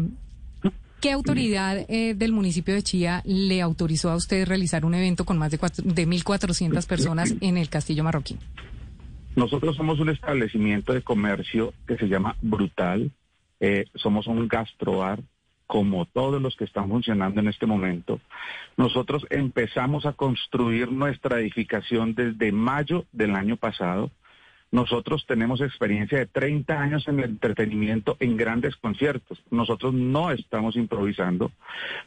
¿qué 1.00 1.10
autoridad 1.10 1.84
eh, 1.88 2.14
del 2.14 2.32
municipio 2.32 2.72
de 2.74 2.82
Chía 2.82 3.22
le 3.24 3.60
autorizó 3.60 4.10
a 4.10 4.16
usted 4.16 4.46
realizar 4.46 4.84
un 4.84 4.94
evento 4.94 5.24
con 5.24 5.38
más 5.38 5.50
de, 5.50 5.58
de 5.58 6.06
1.400 6.06 6.86
personas 6.86 7.34
en 7.40 7.56
el 7.56 7.68
Castillo 7.68 8.04
Marroquín? 8.04 8.38
Nosotros 9.34 9.74
somos 9.76 9.98
un 9.98 10.10
establecimiento 10.10 10.92
de 10.92 11.02
comercio 11.02 11.74
que 11.88 11.96
se 11.96 12.06
llama 12.06 12.36
Brutal. 12.40 13.10
Eh, 13.58 13.86
somos 13.94 14.28
un 14.28 14.46
gastrobar 14.46 15.20
como 15.66 16.04
todos 16.06 16.40
los 16.40 16.56
que 16.56 16.64
están 16.64 16.88
funcionando 16.88 17.40
en 17.40 17.48
este 17.48 17.66
momento, 17.66 18.20
nosotros 18.76 19.26
empezamos 19.30 20.06
a 20.06 20.12
construir 20.12 20.90
nuestra 20.92 21.40
edificación 21.40 22.14
desde 22.14 22.52
mayo 22.52 23.04
del 23.12 23.34
año 23.34 23.56
pasado 23.56 24.10
nosotros 24.74 25.24
tenemos 25.28 25.60
experiencia 25.60 26.18
de 26.18 26.26
30 26.26 26.80
años 26.80 27.06
en 27.06 27.20
el 27.20 27.30
entretenimiento 27.30 28.16
en 28.18 28.36
grandes 28.36 28.74
conciertos. 28.74 29.40
Nosotros 29.52 29.94
no 29.94 30.32
estamos 30.32 30.74
improvisando. 30.74 31.52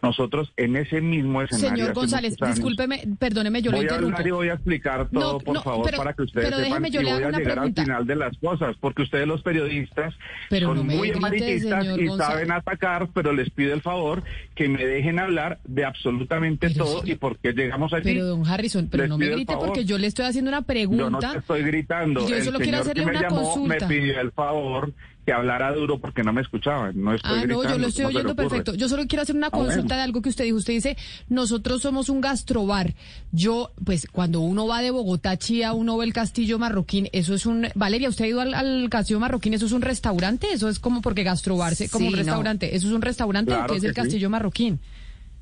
Nosotros 0.02 0.52
en 0.58 0.76
ese 0.76 1.00
mismo 1.00 1.42
escenario. 1.42 1.78
Señor 1.78 1.94
González, 1.94 2.36
discúlpeme, 2.36 3.04
perdóneme, 3.18 3.62
yo 3.62 3.72
voy 3.72 3.80
lo 3.80 3.84
interrumpo. 3.84 4.22
A 4.22 4.28
y 4.28 4.32
voy 4.32 4.50
a 4.50 4.56
explicar 4.56 5.08
todo, 5.10 5.40
por 5.40 5.64
favor, 5.64 5.96
para 5.96 6.12
que 6.12 6.24
ustedes 6.24 6.54
sepan 6.54 6.84
que 6.84 7.00
voy 7.00 7.08
a 7.08 7.16
llegar 7.16 7.60
al 7.60 7.74
final 7.74 8.06
de 8.06 8.16
las 8.18 8.38
cosas, 8.38 8.76
porque 8.82 9.04
ustedes 9.04 9.26
los 9.26 9.42
periodistas 9.44 10.14
son 10.50 10.86
muy 10.86 11.12
amarillistas 11.12 11.86
y 11.98 12.08
saben 12.18 12.52
atacar, 12.52 13.08
pero 13.14 13.32
les 13.32 13.50
pido 13.50 13.74
el 13.74 13.82
favor 13.82 14.24
que 14.56 14.68
me 14.68 14.86
dejen 14.86 15.20
hablar 15.20 15.60
de 15.64 15.86
absolutamente 15.86 16.70
todo 16.72 17.02
y 17.06 17.16
por 17.16 17.38
qué 17.38 17.54
llegamos 17.54 17.94
aquí. 17.94 18.04
Pero 18.04 18.26
don 18.26 18.46
Harrison, 18.46 18.90
pero 18.90 19.08
no 19.08 19.18
me 19.18 19.30
grite 19.30 19.56
porque 19.56 19.86
yo 19.86 19.98
le 19.98 20.08
estoy 20.08 20.26
haciendo 20.26 20.50
una 20.50 20.64
pregunta. 20.64 21.04
Yo 21.04 21.10
no 21.10 21.20
te 21.20 21.38
estoy 21.38 21.64
gritando. 21.64 22.28
Yo 22.28 22.36
eso 22.36 22.57
solo 22.58 22.64
quiero 22.64 22.78
hacerle 22.80 23.06
me 23.06 23.12
una 23.12 23.22
llamó, 23.22 23.44
consulta. 23.44 23.88
Me 23.88 23.96
pidió 23.96 24.20
el 24.22 24.32
favor 24.32 24.94
que 25.26 25.34
hablara 25.34 25.74
duro 25.74 26.00
porque 26.00 26.24
no 26.24 26.32
me. 26.32 26.42
No 26.42 27.14
estoy 27.14 27.20
Ah, 27.24 27.46
no, 27.46 27.64
yo 27.64 27.78
lo 27.78 27.88
estoy 27.88 27.88
¿cómo 27.88 27.92
se 27.92 28.02
le 28.02 28.06
oyendo 28.08 28.36
perfecto. 28.36 28.76
Yo 28.76 28.88
solo 28.88 29.04
quiero 29.08 29.24
hacer 29.24 29.36
una 29.36 29.48
Ah, 29.48 29.52
consulta 29.52 29.96
de 29.98 30.02
algo 30.02 30.22
que 30.22 30.30
usted 30.30 30.46
dijo. 30.46 30.56
Usted 30.58 30.74
dice, 30.74 30.96
nosotros 31.28 31.82
somos 31.82 32.08
un 32.08 32.22
gastrobar. 32.22 32.94
Yo, 33.34 33.72
pues, 33.84 34.08
cuando 34.10 34.40
uno 34.40 34.68
va 34.68 34.82
de 34.82 34.92
Bogotá 34.92 35.32
a 35.32 35.38
Chía, 35.38 35.74
uno 35.74 35.98
ve 35.98 36.06
el 36.06 36.14
Castillo 36.14 36.58
Marroquín. 36.60 37.10
Eso 37.12 37.34
es 37.34 37.46
un... 37.46 37.68
Valeria, 37.76 38.08
¿usted 38.08 38.24
ha 38.24 38.28
ido 38.30 38.40
al, 38.40 38.54
al 38.54 38.88
Castillo 38.90 39.20
Marroquín? 39.20 39.54
¿Eso 39.54 39.66
es 39.66 39.74
un 39.74 39.82
restaurante? 39.82 40.48
Eso 40.54 40.70
es 40.70 40.80
como 40.80 41.02
porque 41.02 41.24
gastrobarse, 41.24 41.90
como 41.90 42.04
Sí, 42.04 42.08
un 42.08 42.12
no. 42.14 42.18
restaurante. 42.20 42.76
¿Eso 42.76 42.88
es 42.88 42.94
un 42.94 43.02
restaurante 43.02 43.52
o 43.52 43.56
Claro 43.56 43.74
qué 43.74 43.78
es 43.80 43.84
el 43.84 43.90
sí. 43.92 43.96
Castillo 43.96 44.30
Marroquín? 44.30 44.80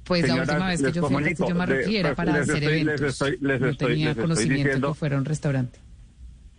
Pues 0.04 0.28
la 0.28 0.36
última 0.36 0.68
vez 0.68 0.82
que 0.84 0.92
yo 0.92 1.08
fui 1.08 1.16
al 1.16 1.24
Castillo 1.30 1.56
Marroquín 1.56 1.92
de- 1.92 2.00
era 2.00 2.10
pues, 2.10 2.18
para 2.18 2.34
les 2.40 2.42
hacer 2.50 2.56
estoy- 2.64 2.84
les 2.84 2.88
eventos. 2.88 3.08
estoy- 3.10 3.38
les 3.42 3.62
no 3.62 3.68
estoy- 3.70 3.88
tenía 3.90 4.08
les 4.10 4.18
conocimiento 4.18 4.64
diciendo- 4.64 4.88
que 4.90 4.94
fuera 4.96 5.18
un 5.18 5.26
restaurante. 5.26 5.80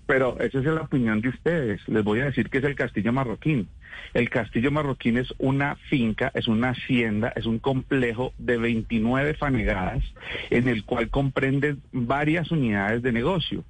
Pero 0.07 0.39
esa 0.41 0.59
es 0.59 0.65
la 0.65 0.83
opinión 0.83 1.21
de 1.21 1.31
ustedes. 1.31 1.87
Les 1.89 2.05
voy 2.05 2.21
a 2.21 2.27
decir 2.27 2.49
que 2.49 2.59
es 2.59 2.65
el 2.65 2.77
Castillo 2.77 3.13
Marroquín. 3.13 3.69
El 4.15 4.31
Castillo 4.31 4.71
Marroquín 4.71 5.19
es 5.19 5.35
una 5.39 5.77
finca, 5.89 6.31
es 6.35 6.47
una 6.49 6.71
hacienda, 6.71 7.33
es 7.35 7.47
un 7.47 7.59
complejo 7.59 8.33
de 8.39 8.57
29 8.57 9.35
fanegadas 9.35 10.05
en 10.51 10.69
el 10.69 10.85
cual 10.85 11.11
comprenden 11.11 11.83
varias 11.93 12.51
unidades 12.51 13.03
de 13.03 13.13
negocio. 13.13 13.65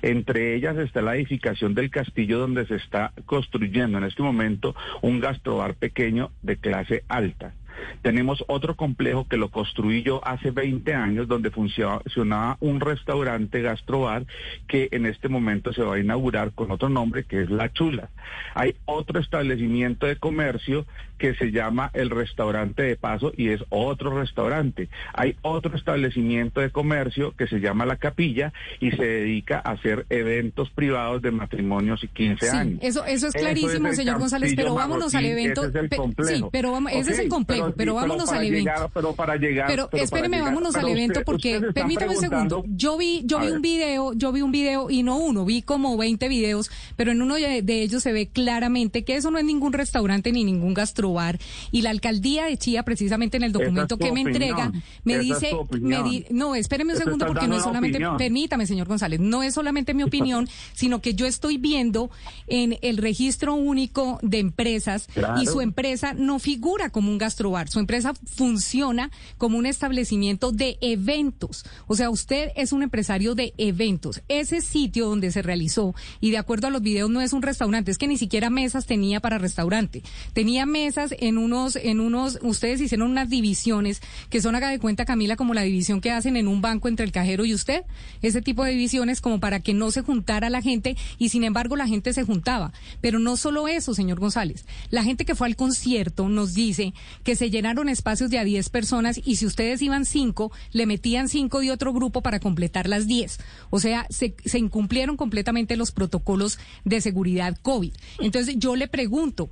Entre 0.00 0.54
ellas 0.54 0.76
está 0.78 1.02
la 1.02 1.16
edificación 1.16 1.74
del 1.74 1.90
castillo 1.90 2.38
donde 2.38 2.66
se 2.66 2.76
está 2.76 3.12
construyendo 3.26 3.98
en 3.98 4.04
este 4.04 4.22
momento 4.22 4.74
un 5.02 5.20
gastrobar 5.20 5.74
pequeño 5.74 6.30
de 6.42 6.56
clase 6.56 7.04
alta. 7.08 7.54
Tenemos 8.02 8.44
otro 8.48 8.76
complejo 8.76 9.26
que 9.28 9.36
lo 9.36 9.50
construí 9.50 10.02
yo 10.02 10.20
hace 10.26 10.50
20 10.50 10.94
años 10.94 11.28
donde 11.28 11.50
funcionaba 11.50 12.56
un 12.60 12.80
restaurante 12.80 13.62
gastrobar 13.62 14.24
que 14.68 14.88
en 14.92 15.06
este 15.06 15.28
momento 15.28 15.72
se 15.72 15.82
va 15.82 15.96
a 15.96 15.98
inaugurar 16.00 16.52
con 16.52 16.70
otro 16.70 16.88
nombre 16.88 17.24
que 17.24 17.42
es 17.42 17.50
La 17.50 17.72
Chula. 17.72 18.10
Hay 18.54 18.74
otro 18.86 19.20
establecimiento 19.20 20.06
de 20.06 20.16
comercio 20.16 20.86
que 21.18 21.34
se 21.36 21.52
llama 21.52 21.90
el 21.94 22.10
restaurante 22.10 22.82
de 22.82 22.96
paso 22.96 23.32
y 23.36 23.50
es 23.50 23.62
otro 23.68 24.18
restaurante. 24.18 24.88
Hay 25.14 25.36
otro 25.42 25.76
establecimiento 25.76 26.60
de 26.60 26.70
comercio 26.70 27.32
que 27.36 27.46
se 27.46 27.60
llama 27.60 27.86
La 27.86 27.96
Capilla 27.96 28.52
y 28.80 28.90
se 28.90 29.04
dedica 29.04 29.62
a 29.64 29.72
hacer 29.72 30.04
eventos 30.10 30.70
privados 30.70 31.22
de 31.22 31.30
matrimonios 31.30 32.02
y 32.02 32.08
15 32.08 32.46
Sí, 32.50 32.56
años. 32.56 32.78
eso, 32.82 33.04
eso 33.04 33.28
es 33.28 33.34
clarísimo, 33.34 33.92
señor 33.92 34.18
González, 34.18 34.54
pero 34.56 34.74
vámonos 34.74 35.14
al 35.14 35.24
evento. 35.26 35.60
ese 35.62 35.70
es 35.70 35.74
el 35.84 35.88
Pe- 35.88 35.96
complejo. 35.96 36.36
sí, 36.36 36.44
pero 36.50 36.72
vamos, 36.72 36.90
ese 36.92 37.12
es 37.12 37.18
el 37.20 37.26
Ok, 37.26 37.30
sí, 37.68 37.74
pero 37.76 37.94
vámonos 37.94 38.28
al 38.30 38.44
evento. 38.46 38.70
llegar- 38.70 38.90
pero 38.92 39.14
para 39.14 39.36
llegar, 39.36 39.66
Pero, 39.68 39.88
para 39.90 40.02
espéreme, 40.02 40.36
llegar- 40.36 40.50
vámonos 40.52 40.74
pero 40.74 40.86
al 40.86 40.92
evento 40.92 41.12
usted- 41.20 41.24
porque 41.24 41.60
permítame 41.74 42.14
un 42.16 42.20
segundo. 42.20 42.64
Yo 42.68 42.96
vi, 42.98 43.22
yo 43.24 43.38
vi 43.40 43.46
ver. 43.46 43.54
un 43.56 43.62
video, 43.62 44.12
yo 44.14 44.32
vi 44.32 44.42
un 44.42 44.52
video 44.52 44.90
y 44.90 45.02
no 45.02 45.16
uno, 45.18 45.44
vi 45.44 45.62
como 45.62 45.96
20 45.96 46.28
videos, 46.28 46.70
pero 46.96 47.12
en 47.12 47.22
uno 47.22 47.34
de 47.36 47.62
de 47.62 47.82
ellos 47.82 48.02
se 48.02 48.12
ve 48.12 48.28
claramente 48.28 49.04
que 49.04 49.16
eso 49.16 49.30
no 49.30 49.38
es 49.38 49.44
ningún 49.44 49.72
restaurante 49.72 50.32
ni 50.32 50.44
ningún 50.44 50.74
gastrobar 50.74 51.38
y 51.70 51.82
la 51.82 51.90
alcaldía 51.90 52.44
de 52.46 52.56
Chía 52.56 52.82
precisamente 52.82 53.36
en 53.36 53.42
el 53.44 53.48
es 53.50 53.52
documento 53.52 53.96
que 53.98 54.12
me 54.12 54.20
entrega 54.22 54.72
me 55.04 55.18
dice, 55.18 55.52
me 55.80 56.02
di- 56.02 56.24
no, 56.30 56.54
espéreme 56.54 56.92
un 56.92 56.96
Eso 56.96 57.04
segundo 57.04 57.26
porque 57.26 57.46
no 57.48 57.56
es 57.56 57.62
solamente, 57.62 57.96
opinión. 57.98 58.16
permítame, 58.16 58.66
señor 58.66 58.88
González, 58.88 59.20
no 59.20 59.42
es 59.42 59.54
solamente 59.54 59.94
mi 59.94 60.02
opinión, 60.02 60.48
sino 60.74 61.00
que 61.00 61.14
yo 61.14 61.26
estoy 61.26 61.58
viendo 61.58 62.10
en 62.46 62.78
el 62.82 62.96
registro 62.98 63.54
único 63.54 64.18
de 64.22 64.38
empresas 64.38 65.08
y 65.40 65.46
su 65.46 65.60
empresa 65.60 66.14
no 66.14 66.38
figura 66.38 66.90
como 66.90 67.10
un 67.10 67.18
gastrobar, 67.18 67.42
su 67.66 67.78
empresa 67.78 68.14
funciona 68.24 69.10
como 69.38 69.58
un 69.58 69.66
establecimiento 69.66 70.52
de 70.52 70.78
eventos. 70.80 71.64
O 71.86 71.94
sea, 71.94 72.10
usted 72.10 72.50
es 72.56 72.72
un 72.72 72.82
empresario 72.82 73.34
de 73.34 73.54
eventos. 73.58 74.22
Ese 74.28 74.60
sitio 74.60 75.08
donde 75.08 75.30
se 75.30 75.42
realizó, 75.42 75.94
y 76.20 76.30
de 76.30 76.38
acuerdo 76.38 76.66
a 76.66 76.70
los 76.70 76.82
videos, 76.82 77.10
no 77.10 77.20
es 77.20 77.32
un 77.32 77.42
restaurante, 77.42 77.90
es 77.90 77.98
que 77.98 78.08
ni 78.08 78.16
siquiera 78.16 78.50
mesas 78.50 78.86
tenía 78.86 79.20
para 79.20 79.38
restaurante. 79.38 80.02
Tenía 80.32 80.66
mesas 80.66 81.14
en 81.18 81.38
unos, 81.38 81.76
en 81.76 82.00
unos, 82.00 82.38
ustedes 82.42 82.80
hicieron 82.80 83.10
unas 83.10 83.28
divisiones 83.28 84.00
que 84.30 84.40
son, 84.40 84.54
haga 84.54 84.70
de 84.70 84.78
cuenta, 84.78 85.04
Camila, 85.04 85.36
como 85.36 85.54
la 85.54 85.62
división 85.62 86.00
que 86.00 86.10
hacen 86.10 86.36
en 86.36 86.48
un 86.48 86.60
banco 86.60 86.88
entre 86.88 87.04
el 87.04 87.12
cajero 87.12 87.44
y 87.44 87.54
usted. 87.54 87.84
Ese 88.22 88.42
tipo 88.42 88.64
de 88.64 88.72
divisiones 88.72 89.20
como 89.20 89.40
para 89.40 89.60
que 89.60 89.74
no 89.74 89.90
se 89.90 90.02
juntara 90.02 90.50
la 90.50 90.62
gente 90.62 90.96
y 91.18 91.28
sin 91.28 91.44
embargo 91.44 91.76
la 91.76 91.86
gente 91.86 92.12
se 92.12 92.24
juntaba. 92.24 92.72
Pero 93.00 93.18
no 93.18 93.36
solo 93.36 93.68
eso, 93.68 93.94
señor 93.94 94.20
González. 94.20 94.64
La 94.90 95.04
gente 95.04 95.24
que 95.24 95.34
fue 95.34 95.46
al 95.46 95.56
concierto 95.56 96.28
nos 96.28 96.54
dice 96.54 96.94
que 97.24 97.36
se 97.36 97.41
llenaron 97.50 97.88
espacios 97.88 98.30
de 98.30 98.38
a 98.38 98.44
10 98.44 98.68
personas 98.70 99.20
y 99.24 99.36
si 99.36 99.46
ustedes 99.46 99.80
iban 99.82 100.04
5, 100.04 100.52
le 100.72 100.86
metían 100.86 101.28
5 101.28 101.60
de 101.60 101.70
otro 101.72 101.92
grupo 101.92 102.22
para 102.22 102.40
completar 102.40 102.88
las 102.88 103.06
10. 103.06 103.38
O 103.70 103.80
sea, 103.80 104.06
se, 104.10 104.34
se 104.44 104.58
incumplieron 104.58 105.16
completamente 105.16 105.76
los 105.76 105.92
protocolos 105.92 106.58
de 106.84 107.00
seguridad 107.00 107.56
COVID. 107.62 107.92
Entonces 108.20 108.56
yo 108.58 108.76
le 108.76 108.88
pregunto, 108.88 109.50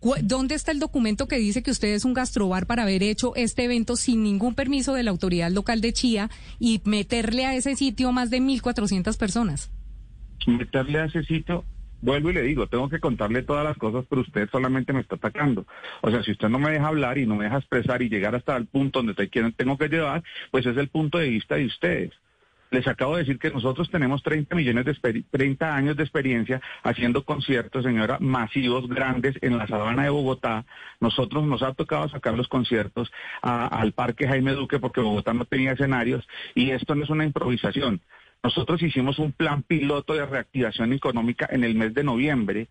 ¿Cu- 0.00 0.14
¿Dónde 0.22 0.54
está 0.54 0.70
el 0.70 0.78
documento 0.78 1.26
que 1.26 1.38
dice 1.38 1.62
que 1.64 1.72
usted 1.72 1.88
es 1.88 2.04
un 2.04 2.14
gastrobar 2.14 2.66
para 2.68 2.84
haber 2.84 3.02
hecho 3.02 3.34
este 3.34 3.64
evento 3.64 3.96
sin 3.96 4.22
ningún 4.22 4.54
permiso 4.54 4.94
de 4.94 5.02
la 5.02 5.10
autoridad 5.10 5.50
local 5.50 5.80
de 5.80 5.92
Chía 5.92 6.30
y 6.60 6.80
meterle 6.84 7.46
a 7.46 7.56
ese 7.56 7.74
sitio 7.74 8.12
más 8.12 8.30
de 8.30 8.40
1.400 8.40 9.16
personas? 9.16 9.70
meterle 10.46 11.00
a 11.00 11.04
ese 11.06 11.24
sitio, 11.24 11.64
vuelvo 12.00 12.30
y 12.30 12.34
le 12.34 12.42
digo, 12.42 12.66
tengo 12.66 12.88
que 12.88 13.00
contarle 13.00 13.42
todas 13.42 13.64
las 13.64 13.76
cosas, 13.76 14.04
pero 14.08 14.22
usted 14.22 14.48
solamente 14.50 14.92
me 14.92 15.00
está 15.00 15.16
atacando. 15.16 15.66
O 16.00 16.10
sea, 16.10 16.22
si 16.22 16.32
usted 16.32 16.48
no 16.48 16.58
me 16.58 16.70
deja 16.70 16.88
hablar 16.88 17.18
y 17.18 17.26
no 17.26 17.36
me 17.36 17.44
deja 17.44 17.58
expresar 17.58 18.02
y 18.02 18.08
llegar 18.08 18.34
hasta 18.34 18.56
el 18.56 18.66
punto 18.66 19.00
donde 19.00 19.14
te 19.14 19.28
quieren, 19.28 19.52
tengo 19.52 19.76
que 19.78 19.88
llevar, 19.88 20.22
pues 20.50 20.66
es 20.66 20.76
el 20.76 20.88
punto 20.88 21.18
de 21.18 21.28
vista 21.28 21.56
de 21.56 21.66
ustedes. 21.66 22.12
Les 22.70 22.86
acabo 22.86 23.16
de 23.16 23.22
decir 23.22 23.38
que 23.38 23.50
nosotros 23.50 23.90
tenemos 23.90 24.22
30 24.22 24.54
millones 24.54 24.84
de 24.84 24.92
experi- 24.92 25.24
30 25.30 25.74
años 25.74 25.96
de 25.96 26.02
experiencia 26.02 26.60
haciendo 26.82 27.24
conciertos, 27.24 27.82
señora, 27.82 28.18
masivos, 28.20 28.86
grandes 28.88 29.36
en 29.40 29.56
la 29.56 29.66
sabana 29.66 30.02
de 30.04 30.10
Bogotá. 30.10 30.66
Nosotros 31.00 31.44
nos 31.44 31.62
ha 31.62 31.72
tocado 31.72 32.06
sacar 32.10 32.34
los 32.34 32.46
conciertos 32.46 33.10
al 33.40 33.92
Parque 33.92 34.28
Jaime 34.28 34.52
Duque 34.52 34.78
porque 34.80 35.00
Bogotá 35.00 35.32
no 35.32 35.46
tenía 35.46 35.72
escenarios 35.72 36.28
y 36.54 36.70
esto 36.70 36.94
no 36.94 37.04
es 37.04 37.10
una 37.10 37.24
improvisación. 37.24 38.02
Nosotros 38.42 38.82
hicimos 38.82 39.18
un 39.18 39.32
plan 39.32 39.62
piloto 39.62 40.14
de 40.14 40.24
reactivación 40.24 40.92
económica 40.92 41.48
en 41.50 41.64
el 41.64 41.74
mes 41.74 41.94
de 41.94 42.04
noviembre 42.04 42.68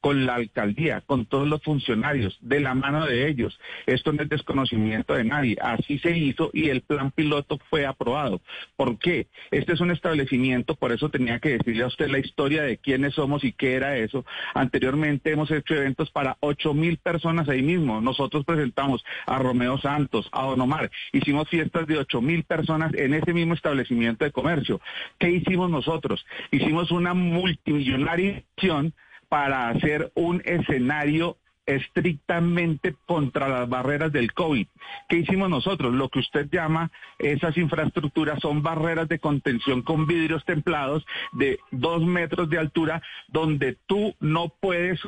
con 0.00 0.26
la 0.26 0.36
alcaldía, 0.36 1.02
con 1.02 1.26
todos 1.26 1.46
los 1.46 1.62
funcionarios, 1.62 2.38
de 2.40 2.60
la 2.60 2.74
mano 2.74 3.06
de 3.06 3.28
ellos. 3.28 3.58
Esto 3.86 4.12
no 4.12 4.22
es 4.22 4.28
desconocimiento 4.28 5.14
de 5.14 5.24
nadie. 5.24 5.56
Así 5.60 5.98
se 5.98 6.16
hizo 6.16 6.50
y 6.52 6.68
el 6.68 6.82
plan 6.82 7.10
piloto 7.10 7.58
fue 7.68 7.86
aprobado. 7.86 8.40
¿Por 8.76 8.98
qué? 8.98 9.28
Este 9.50 9.72
es 9.72 9.80
un 9.80 9.90
establecimiento, 9.90 10.74
por 10.74 10.92
eso 10.92 11.08
tenía 11.10 11.38
que 11.38 11.58
decirle 11.58 11.84
a 11.84 11.88
usted 11.88 12.08
la 12.08 12.18
historia 12.18 12.62
de 12.62 12.78
quiénes 12.78 13.14
somos 13.14 13.44
y 13.44 13.52
qué 13.52 13.74
era 13.74 13.96
eso. 13.96 14.24
Anteriormente 14.54 15.32
hemos 15.32 15.50
hecho 15.50 15.74
eventos 15.74 16.10
para 16.10 16.36
ocho 16.40 16.74
mil 16.74 16.96
personas 16.98 17.48
ahí 17.48 17.62
mismo. 17.62 18.00
Nosotros 18.00 18.44
presentamos 18.44 19.04
a 19.26 19.38
Romeo 19.38 19.78
Santos, 19.78 20.28
a 20.32 20.44
Don 20.44 20.60
Omar. 20.60 20.90
Hicimos 21.12 21.48
fiestas 21.48 21.86
de 21.86 21.98
ocho 21.98 22.20
mil 22.20 22.44
personas 22.44 22.92
en 22.94 23.14
ese 23.14 23.32
mismo 23.34 23.54
establecimiento 23.54 24.24
de 24.24 24.32
comercio. 24.32 24.80
¿Qué 25.18 25.30
hicimos 25.30 25.70
nosotros? 25.70 26.24
Hicimos 26.50 26.90
una 26.90 27.14
multimillonaria 27.14 28.42
acción 28.56 28.94
para 29.30 29.68
hacer 29.70 30.10
un 30.14 30.42
escenario 30.44 31.38
estrictamente 31.66 32.96
contra 33.06 33.48
las 33.48 33.68
barreras 33.68 34.12
del 34.12 34.32
COVID. 34.32 34.66
¿Qué 35.08 35.18
hicimos 35.18 35.48
nosotros? 35.48 35.94
Lo 35.94 36.08
que 36.08 36.18
usted 36.18 36.48
llama 36.50 36.90
esas 37.18 37.56
infraestructuras 37.56 38.40
son 38.40 38.62
barreras 38.62 39.08
de 39.08 39.20
contención 39.20 39.82
con 39.82 40.06
vidrios 40.06 40.44
templados 40.44 41.06
de 41.32 41.60
dos 41.70 42.04
metros 42.04 42.50
de 42.50 42.58
altura 42.58 43.02
donde 43.28 43.78
tú 43.86 44.16
no 44.18 44.48
puedes 44.48 45.00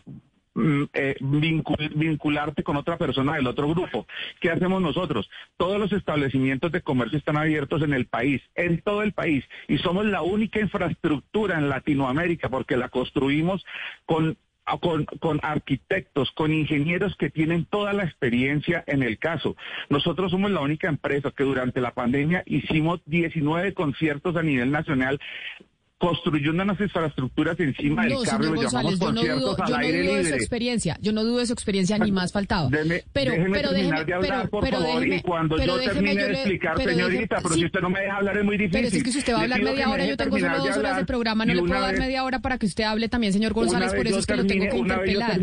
eh, 0.92 1.16
vincul- 1.20 1.92
vincularte 1.94 2.62
con 2.62 2.76
otra 2.76 2.98
persona 2.98 3.34
del 3.34 3.46
otro 3.46 3.68
grupo. 3.68 4.06
¿Qué 4.40 4.50
hacemos 4.50 4.82
nosotros? 4.82 5.30
Todos 5.56 5.78
los 5.78 5.92
establecimientos 5.92 6.70
de 6.72 6.82
comercio 6.82 7.18
están 7.18 7.36
abiertos 7.36 7.82
en 7.82 7.92
el 7.94 8.06
país, 8.06 8.42
en 8.54 8.80
todo 8.82 9.02
el 9.02 9.12
país, 9.12 9.44
y 9.68 9.78
somos 9.78 10.04
la 10.04 10.22
única 10.22 10.60
infraestructura 10.60 11.58
en 11.58 11.68
Latinoamérica 11.68 12.48
porque 12.48 12.76
la 12.76 12.88
construimos 12.88 13.64
con 14.06 14.36
a- 14.64 14.78
con, 14.78 15.04
con 15.06 15.40
arquitectos, 15.42 16.30
con 16.30 16.52
ingenieros 16.52 17.16
que 17.16 17.30
tienen 17.30 17.64
toda 17.64 17.92
la 17.92 18.04
experiencia 18.04 18.84
en 18.86 19.02
el 19.02 19.18
caso. 19.18 19.56
Nosotros 19.90 20.30
somos 20.30 20.52
la 20.52 20.60
única 20.60 20.88
empresa 20.88 21.32
que 21.36 21.42
durante 21.42 21.80
la 21.80 21.90
pandemia 21.94 22.44
hicimos 22.46 23.00
19 23.06 23.74
conciertos 23.74 24.36
a 24.36 24.42
nivel 24.44 24.70
nacional 24.70 25.18
construyendo 26.02 26.64
unas 26.64 26.80
infraestructuras 26.80 27.58
encima 27.60 28.02
del 28.02 28.14
No, 28.14 28.22
carro, 28.22 28.42
señor 28.42 28.56
lo 28.56 28.62
llamamos 28.62 28.98
yo 28.98 29.12
no 29.12 29.22
dudo, 29.22 29.56
al 29.62 29.68
yo 29.68 29.76
no 29.76 29.76
aire 29.82 30.02
dudo 30.02 30.14
de 30.16 30.24
su 30.28 30.34
experiencia, 30.34 30.98
yo 31.00 31.12
no 31.12 31.22
dudo 31.22 31.38
de 31.38 31.46
su 31.46 31.52
experiencia 31.52 31.96
ni 31.98 32.10
más 32.10 32.32
faltaba. 32.32 32.68
Deme- 32.68 33.04
pero, 33.12 33.30
déjeme 33.30 33.50
pero 33.56 33.70
déjeme, 33.70 34.04
de 34.04 34.14
hablar, 34.14 34.20
pero, 34.40 34.50
por 34.50 34.64
pero 34.64 34.78
favor, 34.78 34.94
déjeme, 35.00 35.16
y 35.16 35.20
cuando 35.22 35.56
pero 35.56 35.74
yo 35.74 35.78
déjeme, 35.78 35.94
termine 35.94 36.14
yo 36.20 36.26
de 36.26 36.32
le- 36.32 36.38
explicar, 36.40 36.74
pero 36.76 36.90
señorita, 36.90 37.36
pero 37.40 37.54
sí, 37.54 37.60
si 37.60 37.66
usted 37.66 37.80
no 37.80 37.90
me 37.90 38.00
deja 38.00 38.16
hablar 38.16 38.36
es 38.36 38.44
muy 38.44 38.56
difícil. 38.58 38.72
Pero 38.82 38.96
es 38.96 39.02
que 39.04 39.12
si 39.12 39.18
usted 39.18 39.32
va 39.32 39.38
a 39.38 39.42
hablar 39.42 39.62
media 39.62 39.88
hora, 39.90 40.04
yo 40.04 40.16
tengo 40.16 40.38
solo 40.38 40.52
de 40.62 40.68
dos 40.68 40.76
horas 40.76 40.96
de 40.96 41.04
programa, 41.04 41.44
no 41.46 41.52
y 41.52 41.54
le 41.54 41.62
puedo 41.62 41.80
dar 41.80 41.92
vez- 41.92 42.00
media 42.00 42.24
hora 42.24 42.40
para 42.40 42.58
que 42.58 42.66
usted 42.66 42.82
hable 42.84 43.08
también, 43.08 43.32
señor 43.32 43.52
González, 43.52 43.94
por 43.94 44.04
eso 44.08 44.18
es 44.18 44.26
que 44.26 44.36
lo 44.36 44.44
tengo 44.44 44.64
que 44.70 44.76
interpelar. 44.78 45.38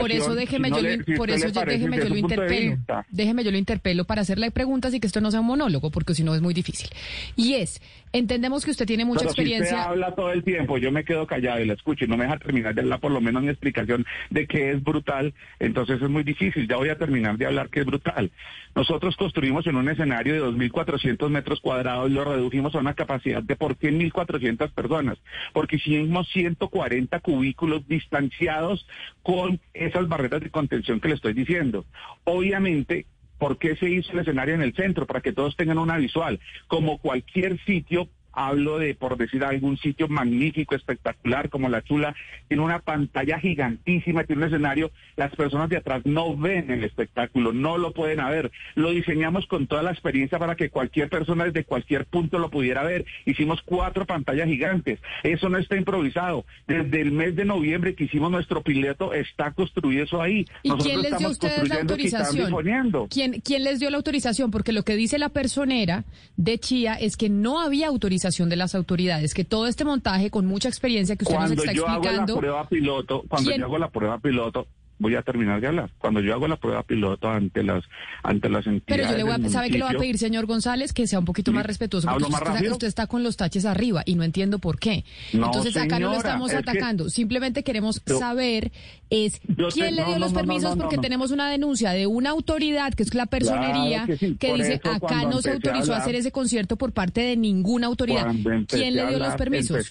Por 0.00 0.10
eso 0.12 0.34
déjeme 0.34 0.68
si 0.70 0.74
yo, 0.76 0.80
le- 0.80 0.96
lo- 0.96 1.04
si 1.04 1.12
por 1.12 1.30
eso 1.30 1.50
déjeme 1.50 1.98
yo 1.98 2.04
lo 2.08 2.14
de 2.14 2.20
interpelo. 2.20 2.78
Déjeme 3.10 3.44
yo 3.44 3.50
lo 3.50 3.58
interpelo 3.58 4.04
para 4.06 4.22
hacerle 4.22 4.50
preguntas 4.50 4.94
y 4.94 5.00
que 5.00 5.06
esto 5.06 5.20
no 5.20 5.30
sea 5.30 5.40
un 5.40 5.46
monólogo, 5.46 5.90
porque 5.90 6.14
si 6.14 6.24
no 6.24 6.34
es 6.34 6.40
muy 6.40 6.54
difícil. 6.54 6.88
Y 7.36 7.54
es, 7.54 7.82
entendemos 8.12 8.64
que 8.64 8.70
usted 8.70 8.86
tiene 8.86 9.04
mucha 9.04 9.24
experiencia 9.24 9.73
habla 9.74 10.14
todo 10.14 10.32
el 10.32 10.44
tiempo, 10.44 10.78
yo 10.78 10.92
me 10.92 11.04
quedo 11.04 11.26
callado 11.26 11.60
y 11.60 11.66
la 11.66 11.74
escucho 11.74 12.04
y 12.04 12.08
no 12.08 12.16
me 12.16 12.24
deja 12.24 12.38
terminar 12.38 12.74
de 12.74 12.82
hablar 12.82 13.00
por 13.00 13.12
lo 13.12 13.20
menos 13.20 13.42
mi 13.42 13.48
explicación 13.48 14.04
de 14.30 14.46
qué 14.46 14.70
es 14.70 14.82
brutal, 14.82 15.34
entonces 15.58 16.00
es 16.00 16.08
muy 16.08 16.22
difícil. 16.22 16.68
Ya 16.68 16.76
voy 16.76 16.88
a 16.88 16.98
terminar 16.98 17.36
de 17.36 17.46
hablar 17.46 17.68
qué 17.70 17.80
es 17.80 17.86
brutal. 17.86 18.30
Nosotros 18.74 19.16
construimos 19.16 19.66
en 19.66 19.76
un 19.76 19.88
escenario 19.88 20.34
de 20.34 20.42
2.400 20.42 21.28
metros 21.28 21.60
cuadrados 21.60 22.10
y 22.10 22.14
lo 22.14 22.24
redujimos 22.24 22.74
a 22.74 22.78
una 22.78 22.94
capacidad 22.94 23.42
de 23.42 23.56
por 23.56 23.76
qué 23.76 23.92
1.400 23.92 24.70
personas, 24.72 25.18
porque 25.52 25.76
hicimos 25.76 26.28
140 26.32 27.20
cubículos 27.20 27.86
distanciados 27.86 28.86
con 29.22 29.60
esas 29.72 30.08
barreras 30.08 30.40
de 30.40 30.50
contención 30.50 31.00
que 31.00 31.08
le 31.08 31.14
estoy 31.14 31.34
diciendo. 31.34 31.84
Obviamente, 32.24 33.06
¿Por 33.38 33.58
qué 33.58 33.76
se 33.76 33.90
hizo 33.90 34.12
el 34.12 34.20
escenario 34.20 34.54
en 34.54 34.62
el 34.62 34.74
centro? 34.74 35.06
Para 35.06 35.20
que 35.20 35.32
todos 35.32 35.56
tengan 35.56 35.78
una 35.78 35.96
visual. 35.96 36.40
Como 36.66 36.98
cualquier 36.98 37.58
sitio 37.64 38.08
hablo 38.34 38.78
de, 38.78 38.94
por 38.94 39.16
decir 39.16 39.44
algún 39.44 39.76
sitio 39.78 40.08
magnífico, 40.08 40.74
espectacular, 40.74 41.48
como 41.48 41.68
la 41.68 41.82
Chula, 41.82 42.14
tiene 42.48 42.62
una 42.62 42.80
pantalla 42.80 43.38
gigantísima, 43.38 44.24
tiene 44.24 44.42
un 44.42 44.48
escenario, 44.48 44.90
las 45.16 45.34
personas 45.34 45.68
de 45.68 45.76
atrás 45.76 46.02
no 46.04 46.36
ven 46.36 46.70
el 46.70 46.84
espectáculo, 46.84 47.52
no 47.52 47.78
lo 47.78 47.92
pueden 47.92 48.18
ver. 48.28 48.50
Lo 48.74 48.90
diseñamos 48.90 49.46
con 49.46 49.66
toda 49.66 49.82
la 49.82 49.92
experiencia 49.92 50.38
para 50.38 50.56
que 50.56 50.70
cualquier 50.70 51.08
persona 51.08 51.44
desde 51.44 51.64
cualquier 51.64 52.06
punto 52.06 52.38
lo 52.38 52.50
pudiera 52.50 52.82
ver. 52.82 53.04
Hicimos 53.24 53.60
cuatro 53.64 54.06
pantallas 54.06 54.48
gigantes. 54.48 55.00
Eso 55.22 55.48
no 55.48 55.58
está 55.58 55.76
improvisado. 55.76 56.44
Desde 56.66 57.00
el 57.00 57.12
mes 57.12 57.36
de 57.36 57.44
noviembre 57.44 57.94
que 57.94 58.04
hicimos 58.04 58.30
nuestro 58.30 58.62
piloto, 58.62 59.12
está 59.12 59.52
construido 59.52 60.04
eso 60.04 60.20
ahí. 60.20 60.46
¿Y 60.62 60.70
quién 60.72 61.02
les 61.02 61.18
dio 61.18 61.28
a 61.28 61.30
ustedes 61.30 61.68
la 61.68 61.76
autorización? 61.76 63.08
¿Quién, 63.10 63.40
¿Quién 63.40 63.64
les 63.64 63.80
dio 63.80 63.90
la 63.90 63.96
autorización? 63.98 64.50
Porque 64.50 64.72
lo 64.72 64.82
que 64.82 64.96
dice 64.96 65.18
la 65.18 65.28
personera 65.28 66.04
de 66.36 66.58
Chía 66.58 66.94
es 66.94 67.16
que 67.16 67.28
no 67.28 67.60
había 67.60 67.88
autorización 67.88 68.23
de 68.48 68.56
las 68.56 68.74
autoridades, 68.74 69.34
que 69.34 69.44
todo 69.44 69.66
este 69.66 69.84
montaje 69.84 70.30
con 70.30 70.46
mucha 70.46 70.68
experiencia 70.68 71.16
que 71.16 71.24
usted 71.24 71.36
nos 71.36 71.50
está 71.50 71.72
explicando. 71.72 72.00
Cuando 72.00 72.02
yo 72.02 72.16
hago 72.16 72.26
la 72.26 72.40
prueba 72.40 72.68
piloto, 72.68 73.24
cuando 73.28 73.50
yo 73.54 73.64
hago 73.64 73.78
la 73.78 73.90
prueba 73.90 74.18
piloto, 74.18 74.66
voy 74.98 75.14
a 75.14 75.22
terminar 75.22 75.60
de 75.60 75.68
hablar. 75.68 75.90
Cuando 75.98 76.20
yo 76.20 76.34
hago 76.34 76.48
la 76.48 76.56
prueba 76.56 76.82
piloto 76.82 77.28
ante 77.28 77.62
las 77.62 77.84
ante 78.22 78.48
las 78.48 78.66
entidades. 78.66 78.84
Pero 78.86 79.10
yo 79.10 79.16
le 79.16 79.22
voy 79.24 79.46
a, 79.46 79.48
¿sabe 79.48 79.70
que 79.70 79.78
le 79.78 79.84
voy 79.84 79.94
a 79.94 79.98
pedir, 79.98 80.18
señor 80.18 80.46
González, 80.46 80.92
que 80.92 81.06
sea 81.06 81.18
un 81.18 81.24
poquito 81.24 81.52
más 81.52 81.66
respetuoso? 81.66 82.08
Porque 82.08 82.68
usted, 82.70 82.86
está 82.86 83.06
con 83.06 83.22
los 83.22 83.36
taches 83.36 83.64
arriba 83.64 84.02
y 84.04 84.14
no 84.14 84.24
entiendo 84.24 84.58
por 84.58 84.78
qué. 84.78 85.04
Entonces 85.32 85.76
acá 85.76 85.98
no 85.98 86.10
lo 86.10 86.16
estamos 86.16 86.52
atacando. 86.52 87.10
Simplemente 87.10 87.62
queremos 87.62 88.02
saber 88.06 88.72
es 89.10 89.40
quién 89.72 89.96
le 89.96 90.04
dio 90.04 90.18
los 90.18 90.32
permisos 90.32 90.76
porque 90.76 90.98
tenemos 90.98 91.30
una 91.30 91.50
denuncia 91.50 91.90
de 91.90 92.06
una 92.06 92.30
autoridad 92.30 92.92
que 92.94 93.02
es 93.02 93.14
la 93.14 93.26
personería 93.26 94.06
que, 94.06 94.54
dice 94.54 94.80
acá 94.84 95.24
no 95.24 95.40
se 95.40 95.52
autorizó 95.52 95.94
a, 95.94 95.98
hacer 95.98 96.14
ese 96.14 96.32
concierto 96.32 96.76
por 96.76 96.92
parte 96.92 97.20
de 97.20 97.36
ninguna 97.36 97.86
autoridad. 97.86 98.32
¿Quién 98.68 98.94
le 98.94 99.06
dio 99.06 99.18
los 99.18 99.34
permisos? 99.34 99.90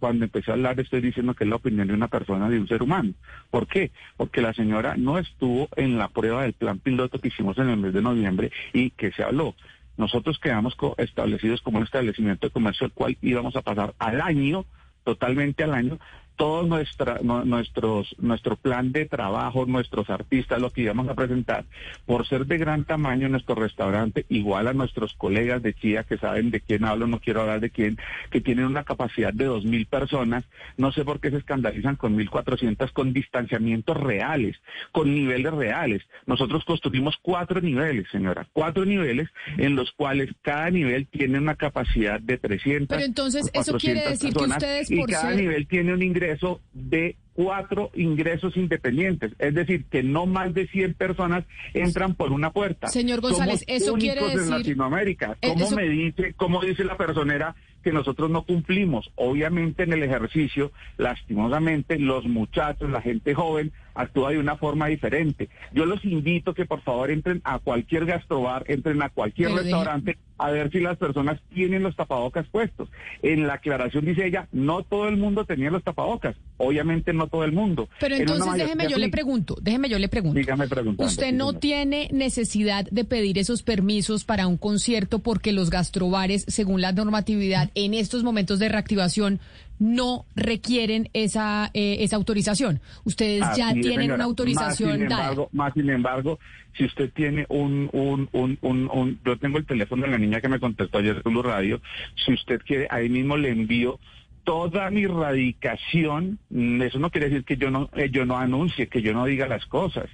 Cuando 0.00 0.24
empecé 0.24 0.50
a 0.50 0.54
hablar 0.54 0.80
estoy 0.80 1.00
diciendo 1.00 1.34
que 1.34 1.44
es 1.44 1.50
la 1.50 1.56
opinión 1.56 1.86
de 1.86 1.94
una 1.94 2.08
persona, 2.08 2.48
de 2.48 2.58
un 2.58 2.66
ser 2.66 2.82
humano. 2.82 3.12
¿Por 3.50 3.68
qué? 3.68 3.92
Porque 4.16 4.40
la 4.40 4.52
señora 4.54 4.96
no 4.96 5.18
estuvo 5.18 5.68
en 5.76 5.98
la 5.98 6.08
prueba 6.08 6.42
del 6.42 6.54
plan 6.54 6.78
piloto 6.78 7.20
que 7.20 7.28
hicimos 7.28 7.58
en 7.58 7.68
el 7.68 7.76
mes 7.76 7.92
de 7.92 8.02
noviembre 8.02 8.50
y 8.72 8.90
que 8.90 9.12
se 9.12 9.22
habló. 9.22 9.54
Nosotros 9.96 10.38
quedamos 10.38 10.76
establecidos 10.96 11.60
como 11.60 11.78
un 11.78 11.84
establecimiento 11.84 12.46
de 12.46 12.52
comercio 12.52 12.86
al 12.86 12.92
cual 12.92 13.18
íbamos 13.20 13.54
a 13.54 13.60
pasar 13.60 13.94
al 13.98 14.20
año, 14.22 14.64
totalmente 15.04 15.62
al 15.62 15.74
año, 15.74 15.98
todo 16.40 16.62
nuestra, 16.62 17.18
nuestros, 17.22 18.16
nuestro 18.18 18.56
plan 18.56 18.92
de 18.92 19.04
trabajo, 19.04 19.66
nuestros 19.66 20.08
artistas, 20.08 20.58
lo 20.58 20.70
que 20.70 20.80
íbamos 20.80 21.06
a 21.06 21.14
presentar, 21.14 21.66
por 22.06 22.26
ser 22.26 22.46
de 22.46 22.56
gran 22.56 22.84
tamaño 22.84 23.28
nuestro 23.28 23.56
restaurante, 23.56 24.24
igual 24.30 24.66
a 24.66 24.72
nuestros 24.72 25.12
colegas 25.12 25.62
de 25.62 25.74
Chía 25.74 26.04
que 26.04 26.16
saben 26.16 26.50
de 26.50 26.62
quién 26.62 26.86
hablo, 26.86 27.06
no 27.06 27.20
quiero 27.20 27.42
hablar 27.42 27.60
de 27.60 27.68
quién, 27.68 27.98
que 28.30 28.40
tienen 28.40 28.64
una 28.64 28.84
capacidad 28.84 29.34
de 29.34 29.44
dos 29.44 29.66
mil 29.66 29.84
personas, 29.84 30.44
no 30.78 30.92
sé 30.92 31.04
por 31.04 31.20
qué 31.20 31.28
se 31.28 31.36
escandalizan 31.36 31.96
con 31.96 32.16
mil 32.16 32.30
cuatrocientas, 32.30 32.90
con 32.90 33.12
distanciamientos 33.12 33.98
reales, 33.98 34.56
con 34.92 35.14
niveles 35.14 35.52
reales. 35.52 36.02
Nosotros 36.24 36.64
construimos 36.64 37.18
cuatro 37.20 37.60
niveles, 37.60 38.06
señora, 38.10 38.46
cuatro 38.54 38.86
niveles 38.86 39.28
en 39.58 39.76
los 39.76 39.92
cuales 39.92 40.30
cada 40.40 40.70
nivel 40.70 41.06
tiene 41.06 41.36
una 41.36 41.56
capacidad 41.56 42.18
de 42.18 42.38
300. 42.38 42.88
Pero 42.88 43.04
entonces 43.04 43.50
eso 43.52 43.76
quiere 43.76 44.08
decir 44.08 44.32
que 44.32 44.44
ustedes 44.44 44.88
por 44.88 45.10
y 45.10 45.12
cada 45.12 45.34
nivel 45.34 45.66
tiene 45.66 45.92
un 45.92 46.02
ingreso 46.02 46.29
eso 46.32 46.60
de 46.72 47.16
cuatro 47.32 47.90
ingresos 47.94 48.56
independientes, 48.56 49.32
es 49.38 49.54
decir, 49.54 49.86
que 49.86 50.02
no 50.02 50.26
más 50.26 50.52
de 50.52 50.66
100 50.66 50.94
personas 50.94 51.44
entran 51.72 52.14
por 52.14 52.32
una 52.32 52.50
puerta. 52.50 52.88
Señor 52.88 53.20
González, 53.20 53.64
eso 53.66 53.94
quiere 53.94 54.22
decir 54.22 54.40
en 54.40 54.50
Latinoamérica. 54.50 55.38
Eh, 55.40 55.48
¿Cómo 55.48 55.70
me 55.70 55.88
dice, 55.88 56.34
cómo 56.36 56.60
dice 56.60 56.84
la 56.84 56.96
personera 56.96 57.54
que 57.82 57.92
nosotros 57.92 58.30
no 58.30 58.42
cumplimos? 58.42 59.10
Obviamente 59.14 59.84
en 59.84 59.92
el 59.92 60.02
ejercicio, 60.02 60.72
lastimosamente, 60.98 61.98
los 61.98 62.26
muchachos, 62.26 62.90
la 62.90 63.00
gente 63.00 63.34
joven 63.34 63.72
actúa 63.94 64.30
de 64.30 64.38
una 64.38 64.56
forma 64.56 64.86
diferente. 64.86 65.48
Yo 65.72 65.86
los 65.86 66.04
invito 66.04 66.54
que 66.54 66.64
por 66.64 66.80
favor 66.82 67.10
entren 67.10 67.40
a 67.44 67.58
cualquier 67.58 68.06
gastrobar, 68.06 68.64
entren 68.68 69.02
a 69.02 69.10
cualquier 69.10 69.52
restaurante 69.52 70.18
a 70.38 70.50
ver 70.50 70.70
si 70.70 70.80
las 70.80 70.96
personas 70.96 71.38
tienen 71.52 71.82
los 71.82 71.94
tapabocas 71.96 72.46
puestos. 72.48 72.88
En 73.22 73.46
la 73.46 73.54
aclaración 73.54 74.06
dice 74.06 74.26
ella, 74.26 74.48
no 74.52 74.82
todo 74.82 75.06
el 75.08 75.18
mundo 75.18 75.44
tenía 75.44 75.70
los 75.70 75.84
tapabocas. 75.84 76.34
Obviamente 76.56 77.12
no 77.12 77.26
todo 77.26 77.44
el 77.44 77.52
mundo. 77.52 77.88
Pero 78.00 78.16
entonces 78.16 78.54
déjeme 78.54 78.88
yo 78.88 78.96
le 78.96 79.10
pregunto, 79.10 79.56
déjeme 79.60 79.88
yo 79.88 79.98
le 79.98 80.08
pregunto. 80.08 80.38
Dígame. 80.38 80.66
Usted 80.98 81.32
no 81.32 81.54
tiene 81.54 82.08
necesidad 82.12 82.86
de 82.90 83.04
pedir 83.04 83.38
esos 83.38 83.62
permisos 83.62 84.24
para 84.24 84.46
un 84.46 84.56
concierto 84.56 85.18
porque 85.18 85.52
los 85.52 85.70
gastrobares, 85.70 86.44
según 86.48 86.80
la 86.80 86.92
normatividad, 86.92 87.70
en 87.74 87.94
estos 87.94 88.22
momentos 88.22 88.58
de 88.58 88.68
reactivación 88.68 89.40
no 89.80 90.26
requieren 90.36 91.08
esa, 91.14 91.70
eh, 91.74 91.96
esa 92.00 92.16
autorización. 92.16 92.80
Ustedes 93.04 93.44
ya 93.56 93.72
tienen 93.72 94.12
una 94.12 94.24
autorización 94.24 94.90
más 94.90 94.98
sin, 94.98 95.02
embargo, 95.02 95.48
más 95.52 95.74
sin 95.74 95.90
embargo, 95.90 96.38
si 96.76 96.84
usted 96.84 97.10
tiene 97.12 97.46
un, 97.48 97.88
un, 97.92 98.28
un, 98.32 98.58
un, 98.60 99.18
yo 99.24 99.38
tengo 99.38 99.58
el 99.58 99.66
teléfono 99.66 100.04
de 100.04 100.12
la 100.12 100.18
niña 100.18 100.40
que 100.40 100.48
me 100.48 100.60
contestó 100.60 100.98
ayer 100.98 101.20
en 101.24 101.32
Blue 101.32 101.42
Radio, 101.42 101.80
si 102.24 102.34
usted 102.34 102.60
quiere, 102.60 102.86
ahí 102.90 103.08
mismo 103.08 103.36
le 103.36 103.48
envío 103.48 103.98
toda 104.44 104.90
mi 104.90 105.06
radicación, 105.06 106.38
eso 106.50 106.98
no 106.98 107.10
quiere 107.10 107.28
decir 107.28 107.44
que 107.44 107.56
yo 107.56 107.70
no, 107.70 107.90
eh, 107.94 108.08
yo 108.10 108.24
no 108.24 108.36
anuncie, 108.36 108.88
que 108.88 109.02
yo 109.02 109.12
no 109.12 109.24
diga 109.24 109.46
las 109.46 109.66
cosas. 109.66 110.06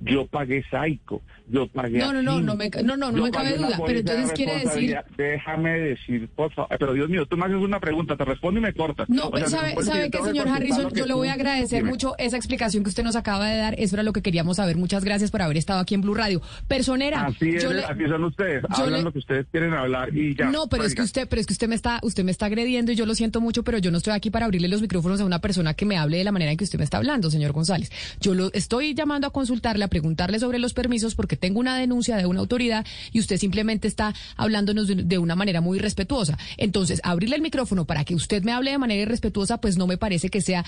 Yo 0.00 0.26
pagué 0.26 0.62
Saico, 0.70 1.22
yo 1.48 1.68
pagué. 1.68 1.98
No, 1.98 2.12
no, 2.12 2.22
no, 2.22 2.40
no 2.40 2.54
me, 2.54 2.68
no, 2.84 2.96
no, 2.96 3.10
no 3.10 3.24
me 3.24 3.30
cabe 3.30 3.56
duda, 3.56 3.78
pero 3.86 3.98
entonces 3.98 4.32
quiere 4.32 4.58
decir. 4.58 4.96
Déjame 5.16 5.78
decir, 5.78 6.28
por 6.34 6.52
favor, 6.52 6.76
pero 6.78 6.92
Dios 6.92 7.08
mío, 7.08 7.26
tú 7.26 7.36
me 7.36 7.46
haces 7.46 7.56
una 7.56 7.80
pregunta, 7.80 8.16
te 8.16 8.24
respondo 8.24 8.60
y 8.60 8.62
me 8.62 8.72
cortas. 8.72 9.08
No, 9.08 9.30
sabe, 9.46 9.74
sabe 9.82 10.10
que, 10.10 10.22
señor 10.22 10.48
Harrison, 10.48 10.92
yo 10.94 11.06
le 11.06 11.14
voy 11.14 11.28
a 11.28 11.34
agradecer 11.34 11.84
mucho 11.84 12.14
esa 12.18 12.36
explicación 12.36 12.82
que 12.82 12.90
usted 12.90 13.04
nos 13.04 13.16
acaba 13.16 13.48
de 13.48 13.56
dar, 13.56 13.74
eso 13.78 13.96
era 13.96 14.02
lo 14.02 14.12
que 14.12 14.22
queríamos 14.22 14.56
saber. 14.56 14.76
Muchas 14.76 15.04
gracias 15.04 15.30
por 15.30 15.42
haber 15.42 15.56
estado 15.56 15.80
aquí 15.80 15.94
en 15.94 16.02
Blue 16.02 16.14
Radio. 16.14 16.42
Personera. 16.68 17.26
Así, 17.26 17.50
es, 17.50 17.64
así 17.64 18.06
son 18.06 18.24
ustedes, 18.24 18.64
hablan 18.68 19.04
lo 19.04 19.12
que 19.12 19.18
ustedes 19.18 19.46
quieren 19.50 19.72
hablar 19.72 20.14
y 20.16 20.34
ya. 20.34 20.50
No, 20.50 20.68
pero 20.68 20.84
es 20.84 20.94
que 20.94 21.02
usted, 21.02 21.28
pero 21.28 21.40
es 21.40 21.46
que 21.46 21.52
usted 21.52 21.68
me 21.68 21.74
está, 21.74 22.00
usted 22.02 22.24
me 22.24 22.30
está 22.30 22.46
agrediendo 22.46 22.92
y 22.92 22.96
yo 22.96 23.06
lo 23.06 23.14
siento 23.14 23.40
mucho, 23.40 23.62
pero 23.66 23.78
yo 23.78 23.90
no 23.90 23.98
estoy 23.98 24.14
aquí 24.14 24.30
para 24.30 24.46
abrirle 24.46 24.68
los 24.68 24.80
micrófonos 24.80 25.20
a 25.20 25.26
una 25.26 25.40
persona 25.40 25.74
que 25.74 25.84
me 25.84 25.98
hable 25.98 26.16
de 26.16 26.24
la 26.24 26.32
manera 26.32 26.52
en 26.52 26.56
que 26.56 26.64
usted 26.64 26.78
me 26.78 26.84
está 26.84 26.96
hablando, 26.96 27.30
señor 27.30 27.52
González. 27.52 27.90
Yo 28.20 28.32
lo 28.32 28.50
estoy 28.54 28.94
llamando 28.94 29.26
a 29.26 29.30
consultarle, 29.30 29.84
a 29.84 29.88
preguntarle 29.88 30.38
sobre 30.38 30.58
los 30.58 30.72
permisos 30.72 31.14
porque 31.14 31.36
tengo 31.36 31.60
una 31.60 31.76
denuncia 31.76 32.16
de 32.16 32.24
una 32.24 32.40
autoridad 32.40 32.86
y 33.12 33.20
usted 33.20 33.36
simplemente 33.36 33.88
está 33.88 34.14
hablándonos 34.36 34.86
de, 34.86 35.18
una 35.18 35.34
manera 35.34 35.60
muy 35.60 35.78
irrespetuosa. 35.78 36.38
Entonces, 36.56 37.00
abrirle 37.02 37.36
el 37.36 37.42
micrófono 37.42 37.84
para 37.84 38.04
que 38.04 38.14
usted 38.14 38.42
me 38.44 38.52
hable 38.52 38.70
de 38.70 38.78
manera 38.78 39.02
irrespetuosa, 39.02 39.60
pues 39.60 39.76
no 39.76 39.86
me 39.86 39.98
parece 39.98 40.28
que 40.30 40.40
sea 40.40 40.64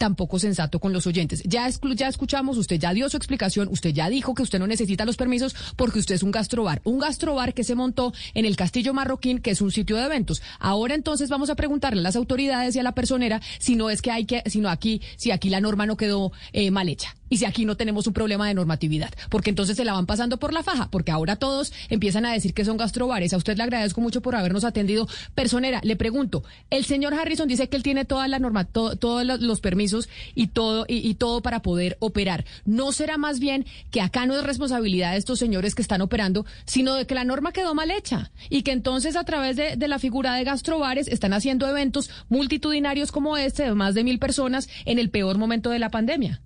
tampoco 0.00 0.38
sensato 0.38 0.80
con 0.80 0.94
los 0.94 1.06
oyentes. 1.06 1.42
Ya, 1.44 1.68
ya 1.94 2.08
escuchamos, 2.08 2.56
usted 2.56 2.78
ya 2.78 2.94
dio 2.94 3.10
su 3.10 3.18
explicación, 3.18 3.68
usted 3.68 3.90
ya 3.90 4.08
dijo 4.08 4.34
que 4.34 4.42
usted 4.42 4.58
no 4.58 4.66
necesita 4.66 5.04
los 5.04 5.18
permisos 5.18 5.54
porque 5.76 5.98
usted 5.98 6.14
es 6.14 6.22
un 6.22 6.30
gastrobar, 6.30 6.80
un 6.84 6.98
gastrobar 6.98 7.52
que 7.52 7.64
se 7.64 7.74
montó 7.74 8.14
en 8.32 8.46
el 8.46 8.56
Castillo 8.56 8.94
Marroquín, 8.94 9.40
que 9.40 9.50
es 9.50 9.60
un 9.60 9.70
sitio 9.70 9.96
de 9.96 10.06
eventos. 10.06 10.40
Ahora 10.58 10.94
entonces 10.94 11.28
vamos 11.28 11.50
a 11.50 11.54
preguntarle 11.54 12.00
a 12.00 12.02
las 12.02 12.16
autoridades 12.16 12.74
y 12.76 12.78
a 12.78 12.82
la 12.82 12.94
personera 12.94 13.42
si 13.58 13.76
no 13.76 13.90
es 13.90 14.00
que 14.00 14.10
hay 14.10 14.24
que, 14.24 14.42
sino 14.46 14.70
aquí, 14.70 15.02
si 15.16 15.32
aquí 15.32 15.50
la 15.50 15.60
norma 15.60 15.84
no 15.84 15.98
quedó 15.98 16.32
eh, 16.54 16.70
mal 16.70 16.88
hecha 16.88 17.14
y 17.30 17.38
si 17.38 17.46
aquí 17.46 17.64
no 17.64 17.76
tenemos 17.76 18.06
un 18.06 18.12
problema 18.12 18.46
de 18.48 18.54
normatividad, 18.54 19.10
porque 19.30 19.50
entonces 19.50 19.76
se 19.76 19.84
la 19.84 19.94
van 19.94 20.04
pasando 20.04 20.38
por 20.38 20.52
la 20.52 20.62
faja, 20.62 20.90
porque 20.90 21.12
ahora 21.12 21.36
todos 21.36 21.72
empiezan 21.88 22.26
a 22.26 22.32
decir 22.32 22.52
que 22.52 22.64
son 22.64 22.76
gastrobares. 22.76 23.32
A 23.32 23.36
usted 23.36 23.56
le 23.56 23.62
agradezco 23.62 24.00
mucho 24.00 24.20
por 24.20 24.34
habernos 24.34 24.64
atendido. 24.64 25.08
Personera, 25.34 25.80
le 25.84 25.96
pregunto, 25.96 26.42
el 26.68 26.84
señor 26.84 27.14
Harrison 27.14 27.48
dice 27.48 27.68
que 27.68 27.76
él 27.76 27.82
tiene 27.82 28.04
toda 28.04 28.26
la 28.28 28.40
norma, 28.40 28.64
todos 28.64 29.24
los 29.24 29.60
permisos 29.60 30.08
y 30.34 30.48
todo, 30.48 30.84
y, 30.88 31.14
todo 31.14 31.40
para 31.40 31.62
poder 31.62 31.96
operar. 32.00 32.44
¿No 32.64 32.92
será 32.92 33.16
más 33.16 33.38
bien 33.38 33.64
que 33.90 34.00
acá 34.00 34.26
no 34.26 34.36
es 34.36 34.42
responsabilidad 34.42 35.12
de 35.12 35.18
estos 35.18 35.38
señores 35.38 35.74
que 35.74 35.82
están 35.82 36.00
operando, 36.00 36.44
sino 36.64 36.94
de 36.94 37.06
que 37.06 37.14
la 37.14 37.24
norma 37.24 37.52
quedó 37.52 37.74
mal 37.74 37.92
hecha 37.92 38.32
y 38.48 38.62
que 38.62 38.72
entonces 38.72 39.14
a 39.14 39.24
través 39.24 39.56
de, 39.56 39.76
de 39.76 39.88
la 39.88 40.00
figura 40.00 40.34
de 40.34 40.44
gastrobares 40.44 41.06
están 41.06 41.32
haciendo 41.32 41.68
eventos 41.68 42.10
multitudinarios 42.28 43.12
como 43.12 43.36
este 43.36 43.62
de 43.62 43.74
más 43.74 43.94
de 43.94 44.02
mil 44.02 44.18
personas 44.18 44.68
en 44.84 44.98
el 44.98 45.10
peor 45.10 45.38
momento 45.38 45.70
de 45.70 45.78
la 45.78 45.90
pandemia? 45.90 46.40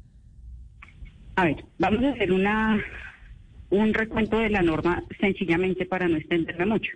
A 1.37 1.45
ver, 1.45 1.65
vamos 1.79 2.03
a 2.05 2.11
hacer 2.11 2.33
una 2.33 2.83
un 3.71 3.93
recuento 3.93 4.39
de 4.39 4.51
la 4.51 4.63
norma 4.63 5.03
sencillamente 5.21 5.87
para 5.87 6.09
no 6.09 6.17
extenderla 6.17 6.67
mucho. 6.67 6.93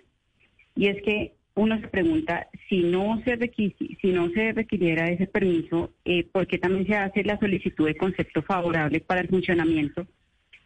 Y 0.75 0.87
es 0.87 1.01
que 1.03 1.33
uno 1.55 1.79
se 1.79 1.87
pregunta 1.89 2.47
si 2.69 2.83
no 2.83 3.21
se 3.25 3.35
requisi, 3.35 3.97
si 4.01 4.11
no 4.11 4.29
se 4.29 4.53
requiriera 4.53 5.09
ese 5.09 5.27
permiso, 5.27 5.91
eh, 6.05 6.23
¿por 6.23 6.47
qué 6.47 6.57
también 6.57 6.87
se 6.87 6.95
hace 6.95 7.23
la 7.23 7.37
solicitud 7.37 7.85
de 7.85 7.97
concepto 7.97 8.41
favorable 8.43 9.01
para 9.01 9.21
el 9.21 9.27
funcionamiento 9.27 10.07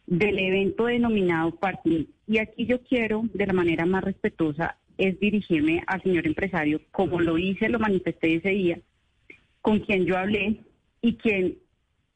del 0.05 0.37
evento 0.37 0.85
denominado 0.85 1.55
Party? 1.55 2.09
Y 2.27 2.37
aquí 2.37 2.67
yo 2.67 2.81
quiero, 2.83 3.23
de 3.33 3.47
la 3.47 3.53
manera 3.53 3.85
más 3.85 4.03
respetuosa, 4.03 4.77
es 4.99 5.19
dirigirme 5.19 5.83
al 5.87 6.03
señor 6.03 6.27
empresario, 6.27 6.79
como 6.91 7.19
lo 7.19 7.39
hice, 7.39 7.69
lo 7.69 7.79
manifesté 7.79 8.35
ese 8.35 8.49
día, 8.49 8.79
con 9.61 9.79
quien 9.79 10.05
yo 10.05 10.15
hablé 10.15 10.59
y 11.01 11.15
quien 11.15 11.57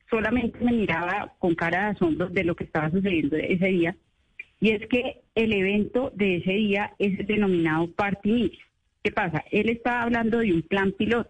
solamente 0.09 0.59
me 0.63 0.71
miraba 0.71 1.33
con 1.39 1.55
cara 1.55 1.85
de 1.85 1.91
asombro 1.91 2.29
de 2.29 2.43
lo 2.43 2.55
que 2.55 2.63
estaba 2.63 2.91
sucediendo 2.91 3.35
ese 3.35 3.67
día. 3.67 3.95
Y 4.59 4.71
es 4.71 4.87
que 4.87 5.21
el 5.35 5.53
evento 5.53 6.11
de 6.15 6.37
ese 6.37 6.53
día 6.53 6.93
es 6.97 7.25
denominado 7.27 7.91
Party 7.91 8.31
Mix. 8.31 8.57
¿Qué 9.03 9.11
pasa? 9.11 9.43
Él 9.51 9.69
estaba 9.69 10.03
hablando 10.03 10.39
de 10.39 10.53
un 10.53 10.63
plan 10.63 10.91
piloto. 10.91 11.29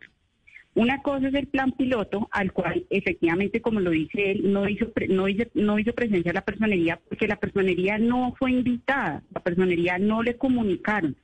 Una 0.74 1.02
cosa 1.02 1.28
es 1.28 1.34
el 1.34 1.48
plan 1.48 1.72
piloto, 1.72 2.30
al 2.32 2.54
cual 2.54 2.86
efectivamente, 2.92 3.62
como 3.62 3.80
lo 3.80 3.90
dice 3.90 4.32
él, 4.32 4.54
no 4.54 4.70
hizo, 4.70 4.92
no 5.10 5.28
hizo, 5.28 5.44
no 5.56 5.80
hizo 5.80 5.94
presencia 5.94 6.32
la 6.32 6.46
personería 6.46 7.00
porque 7.10 7.28
la 7.28 7.38
personería 7.38 7.98
no 7.98 8.36
fue 8.38 8.52
invitada, 8.52 9.24
la 9.34 9.42
personería 9.42 9.98
no 9.98 10.22
le 10.22 10.38
comunicaron. 10.38 11.16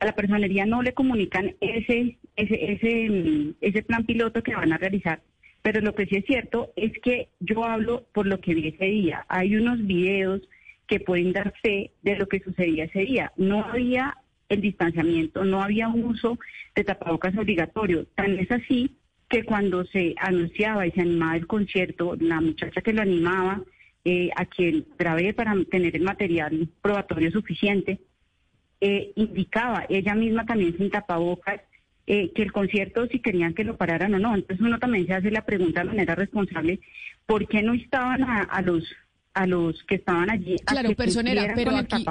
A 0.00 0.06
la 0.06 0.14
personería 0.14 0.64
no 0.64 0.82
le 0.82 0.94
comunican 0.94 1.54
ese, 1.60 2.16
ese, 2.36 2.72
ese, 2.72 3.54
ese 3.60 3.82
plan 3.82 4.04
piloto 4.04 4.42
que 4.42 4.54
van 4.54 4.72
a 4.72 4.78
realizar 4.78 5.20
pero 5.62 5.80
lo 5.80 5.94
que 5.94 6.06
sí 6.06 6.16
es 6.16 6.24
cierto 6.26 6.72
es 6.76 6.92
que 7.02 7.28
yo 7.40 7.64
hablo 7.64 8.04
por 8.12 8.26
lo 8.26 8.40
que 8.40 8.54
vi 8.54 8.68
ese 8.68 8.84
día. 8.86 9.24
Hay 9.28 9.56
unos 9.56 9.86
videos 9.86 10.42
que 10.88 11.00
pueden 11.00 11.32
dar 11.32 11.54
fe 11.62 11.92
de 12.02 12.16
lo 12.16 12.26
que 12.26 12.40
sucedía 12.40 12.84
ese 12.84 13.00
día. 13.00 13.32
No 13.36 13.64
había 13.64 14.18
el 14.48 14.60
distanciamiento, 14.60 15.44
no 15.44 15.62
había 15.62 15.88
uso 15.88 16.38
de 16.74 16.84
tapabocas 16.84 17.36
obligatorio. 17.38 18.06
Tan 18.16 18.38
es 18.38 18.50
así 18.50 18.96
que 19.28 19.44
cuando 19.44 19.84
se 19.86 20.14
anunciaba 20.18 20.86
y 20.86 20.90
se 20.90 21.00
animaba 21.00 21.36
el 21.36 21.46
concierto, 21.46 22.16
la 22.20 22.40
muchacha 22.40 22.82
que 22.82 22.92
lo 22.92 23.00
animaba, 23.00 23.62
eh, 24.04 24.30
a 24.36 24.44
quien 24.46 24.84
grabé 24.98 25.32
para 25.32 25.54
tener 25.70 25.94
el 25.96 26.02
material 26.02 26.68
probatorio 26.82 27.30
suficiente, 27.30 28.00
eh, 28.80 29.12
indicaba 29.14 29.86
ella 29.88 30.14
misma 30.14 30.44
también 30.44 30.76
sin 30.76 30.90
tapabocas 30.90 31.60
eh, 32.06 32.32
que 32.34 32.42
el 32.42 32.52
concierto 32.52 33.06
si 33.06 33.20
querían 33.20 33.54
que 33.54 33.64
lo 33.64 33.76
pararan 33.76 34.14
o 34.14 34.18
no. 34.18 34.34
Entonces 34.34 34.60
uno 34.60 34.78
también 34.78 35.06
se 35.06 35.14
hace 35.14 35.30
la 35.30 35.44
pregunta 35.44 35.80
de 35.80 35.86
manera 35.86 36.14
responsable, 36.14 36.80
¿por 37.26 37.46
qué 37.46 37.62
no 37.62 37.74
estaban 37.74 38.22
a, 38.24 38.62
los 38.62 38.84
a 39.34 39.46
los 39.46 39.82
que 39.84 39.94
estaban 39.94 40.28
allí. 40.28 40.56
claro, 40.64 40.94
personera, 40.94 41.52
pero 41.54 41.74
aquí, 41.74 42.04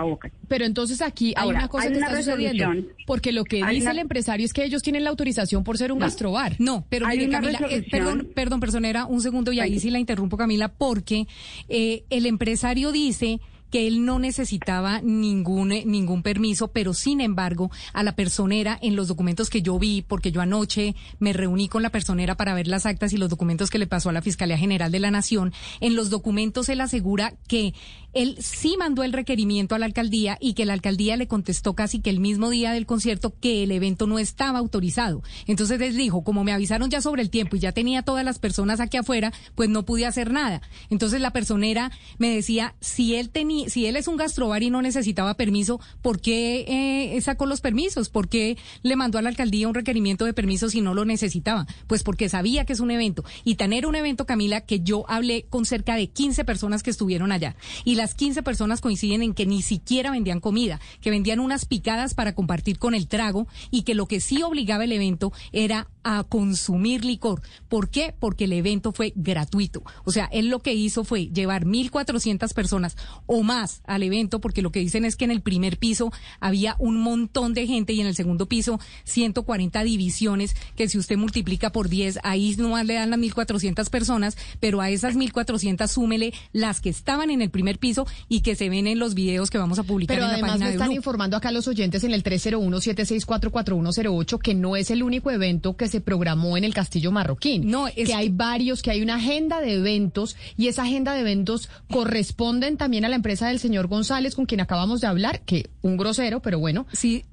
pero 0.47 0.65
entonces 0.65 1.01
aquí 1.01 1.33
hay 1.37 1.49
una 1.49 1.67
cosa 1.67 1.87
que 1.87 1.93
está 1.93 2.17
sucediendo, 2.17 2.87
porque 3.05 3.31
lo 3.31 3.43
que 3.43 3.63
dice 3.63 3.91
el 3.91 3.99
empresario 3.99 4.45
es 4.45 4.53
que 4.53 4.63
ellos 4.63 4.81
tienen 4.81 5.03
la 5.03 5.11
autorización 5.11 5.63
por 5.63 5.77
ser 5.77 5.91
un 5.91 5.99
gastrobar. 5.99 6.55
No, 6.57 6.85
pero 6.89 7.05
Camila, 7.05 7.59
eh, 7.69 7.85
perdón, 7.91 8.29
perdón, 8.33 8.59
personera, 8.59 9.05
un 9.05 9.21
segundo 9.21 9.51
y 9.51 9.59
ahí 9.59 9.79
sí 9.79 9.91
la 9.91 9.99
interrumpo, 9.99 10.35
Camila, 10.35 10.69
porque 10.69 11.27
eh, 11.69 12.05
el 12.09 12.25
empresario 12.25 12.91
dice 12.91 13.39
que 13.71 13.87
él 13.87 14.05
no 14.05 14.19
necesitaba 14.19 15.01
ningún, 15.01 15.71
eh, 15.71 15.83
ningún 15.85 16.21
permiso, 16.21 16.67
pero 16.67 16.93
sin 16.93 17.21
embargo, 17.21 17.71
a 17.93 18.03
la 18.03 18.15
personera 18.15 18.77
en 18.81 18.95
los 18.95 19.07
documentos 19.07 19.49
que 19.49 19.61
yo 19.61 19.79
vi, 19.79 20.01
porque 20.01 20.31
yo 20.31 20.41
anoche 20.41 20.95
me 21.19 21.33
reuní 21.33 21.67
con 21.69 21.81
la 21.81 21.89
personera 21.89 22.35
para 22.35 22.53
ver 22.53 22.67
las 22.67 22.85
actas 22.85 23.13
y 23.13 23.17
los 23.17 23.29
documentos 23.29 23.69
que 23.69 23.79
le 23.79 23.87
pasó 23.87 24.09
a 24.09 24.13
la 24.13 24.21
Fiscalía 24.21 24.57
General 24.57 24.91
de 24.91 24.99
la 24.99 25.11
Nación, 25.11 25.53
en 25.79 25.95
los 25.95 26.09
documentos 26.09 26.69
él 26.69 26.81
asegura 26.81 27.33
que 27.47 27.73
él 28.13 28.35
sí 28.39 28.75
mandó 28.77 29.03
el 29.03 29.13
requerimiento 29.13 29.73
a 29.73 29.79
la 29.79 29.85
alcaldía 29.85 30.37
y 30.41 30.53
que 30.53 30.65
la 30.65 30.73
alcaldía 30.73 31.15
le 31.15 31.27
contestó 31.27 31.75
casi 31.75 32.01
que 32.01 32.09
el 32.09 32.19
mismo 32.19 32.49
día 32.49 32.73
del 32.73 32.85
concierto 32.85 33.33
que 33.39 33.63
el 33.63 33.71
evento 33.71 34.05
no 34.05 34.19
estaba 34.19 34.59
autorizado. 34.59 35.23
Entonces 35.47 35.79
él 35.79 35.95
dijo, 35.95 36.23
como 36.23 36.43
me 36.43 36.51
avisaron 36.51 36.89
ya 36.89 36.99
sobre 36.99 37.21
el 37.21 37.29
tiempo 37.29 37.55
y 37.55 37.59
ya 37.59 37.71
tenía 37.71 38.01
todas 38.01 38.25
las 38.25 38.37
personas 38.37 38.81
aquí 38.81 38.97
afuera, 38.97 39.31
pues 39.55 39.69
no 39.69 39.85
pude 39.85 40.05
hacer 40.05 40.31
nada. 40.31 40.61
Entonces 40.89 41.21
la 41.21 41.31
personera 41.31 41.91
me 42.17 42.35
decía, 42.35 42.75
si 42.81 43.15
él 43.15 43.29
tenía 43.29 43.60
si 43.69 43.85
él 43.85 43.95
es 43.95 44.07
un 44.07 44.17
gastrobar 44.17 44.63
y 44.63 44.69
no 44.69 44.81
necesitaba 44.81 45.35
permiso, 45.35 45.79
¿por 46.01 46.19
qué 46.19 47.13
eh, 47.15 47.21
sacó 47.21 47.45
los 47.45 47.61
permisos? 47.61 48.09
¿Por 48.09 48.29
qué 48.29 48.57
le 48.83 48.95
mandó 48.95 49.17
a 49.17 49.21
la 49.21 49.29
alcaldía 49.29 49.67
un 49.67 49.73
requerimiento 49.73 50.25
de 50.25 50.33
permiso 50.33 50.69
si 50.69 50.81
no 50.81 50.93
lo 50.93 51.05
necesitaba? 51.05 51.67
Pues 51.87 52.03
porque 52.03 52.29
sabía 52.29 52.65
que 52.65 52.73
es 52.73 52.79
un 52.79 52.91
evento. 52.91 53.23
Y 53.43 53.55
tener 53.55 53.85
un 53.85 53.95
evento, 53.95 54.25
Camila, 54.25 54.61
que 54.61 54.81
yo 54.81 55.05
hablé 55.09 55.45
con 55.49 55.65
cerca 55.65 55.95
de 55.95 56.07
15 56.07 56.45
personas 56.45 56.83
que 56.83 56.89
estuvieron 56.89 57.31
allá. 57.31 57.55
Y 57.85 57.95
las 57.95 58.15
15 58.15 58.43
personas 58.43 58.81
coinciden 58.81 59.23
en 59.23 59.33
que 59.33 59.45
ni 59.45 59.61
siquiera 59.61 60.11
vendían 60.11 60.39
comida, 60.39 60.79
que 61.01 61.11
vendían 61.11 61.39
unas 61.39 61.65
picadas 61.65 62.13
para 62.13 62.35
compartir 62.35 62.79
con 62.79 62.93
el 62.93 63.07
trago 63.07 63.47
y 63.69 63.83
que 63.83 63.95
lo 63.95 64.07
que 64.07 64.19
sí 64.19 64.43
obligaba 64.43 64.83
el 64.83 64.91
evento 64.91 65.31
era 65.51 65.87
a 66.03 66.23
consumir 66.23 67.05
licor. 67.05 67.41
¿Por 67.69 67.89
qué? 67.89 68.13
Porque 68.17 68.45
el 68.45 68.53
evento 68.53 68.91
fue 68.91 69.13
gratuito. 69.15 69.83
O 70.03 70.11
sea, 70.11 70.25
él 70.31 70.47
lo 70.47 70.59
que 70.59 70.73
hizo 70.73 71.03
fue 71.03 71.27
llevar 71.27 71.65
1.400 71.65 72.53
personas 72.53 72.97
o 73.25 73.43
más 73.43 73.50
al 73.51 74.03
evento, 74.03 74.39
porque 74.39 74.61
lo 74.61 74.71
que 74.71 74.79
dicen 74.79 75.05
es 75.05 75.15
que 75.15 75.25
en 75.25 75.31
el 75.31 75.41
primer 75.41 75.77
piso 75.77 76.11
había 76.39 76.75
un 76.79 76.97
montón 76.97 77.53
de 77.53 77.67
gente 77.67 77.93
y 77.93 78.01
en 78.01 78.07
el 78.07 78.15
segundo 78.15 78.47
piso 78.47 78.79
140 79.05 79.83
divisiones, 79.83 80.55
que 80.75 80.87
si 80.87 80.97
usted 80.97 81.17
multiplica 81.17 81.71
por 81.71 81.89
10, 81.89 82.19
ahí 82.23 82.55
no 82.57 82.81
le 82.83 82.95
dan 82.95 83.09
las 83.09 83.19
1.400 83.19 83.89
personas, 83.89 84.37
pero 84.59 84.81
a 84.81 84.89
esas 84.89 85.15
1.400 85.15 85.87
súmele 85.87 86.33
las 86.53 86.81
que 86.81 86.89
estaban 86.89 87.29
en 87.29 87.41
el 87.41 87.49
primer 87.49 87.79
piso 87.79 88.07
y 88.29 88.41
que 88.41 88.55
se 88.55 88.69
ven 88.69 88.87
en 88.87 88.99
los 88.99 89.13
videos 89.13 89.49
que 89.49 89.57
vamos 89.57 89.79
a 89.79 89.83
publicar 89.83 90.17
en 90.17 90.23
la 90.23 90.39
página 90.39 90.65
me 90.65 90.71
están 90.71 90.91
informando 90.91 91.37
acá 91.37 91.51
los 91.51 91.67
oyentes 91.67 92.03
en 92.03 92.13
el 92.13 92.23
301-764-4108 92.23 94.39
que 94.39 94.53
no 94.53 94.75
es 94.75 94.91
el 94.91 95.03
único 95.03 95.31
evento 95.31 95.75
que 95.75 95.87
se 95.87 96.01
programó 96.01 96.57
en 96.57 96.63
el 96.63 96.73
Castillo 96.73 97.11
Marroquín. 97.11 97.69
No, 97.69 97.87
es 97.87 98.07
que 98.07 98.13
hay 98.13 98.29
varios, 98.29 98.81
que 98.81 98.91
hay 98.91 99.01
una 99.01 99.15
agenda 99.15 99.59
de 99.61 99.75
eventos 99.75 100.35
y 100.57 100.67
esa 100.67 100.83
agenda 100.83 101.13
de 101.13 101.21
eventos 101.21 101.69
corresponden 101.89 102.77
también 102.77 103.05
a 103.05 103.09
la 103.09 103.15
empresa 103.15 103.40
del 103.47 103.59
señor 103.59 103.87
González 103.87 104.35
con 104.35 104.45
quien 104.45 104.61
acabamos 104.61 105.01
de 105.01 105.07
hablar, 105.07 105.41
que 105.41 105.69
un 105.81 105.97
grosero, 105.97 106.41
pero 106.41 106.59
bueno. 106.59 106.85
Sí, 106.91 107.25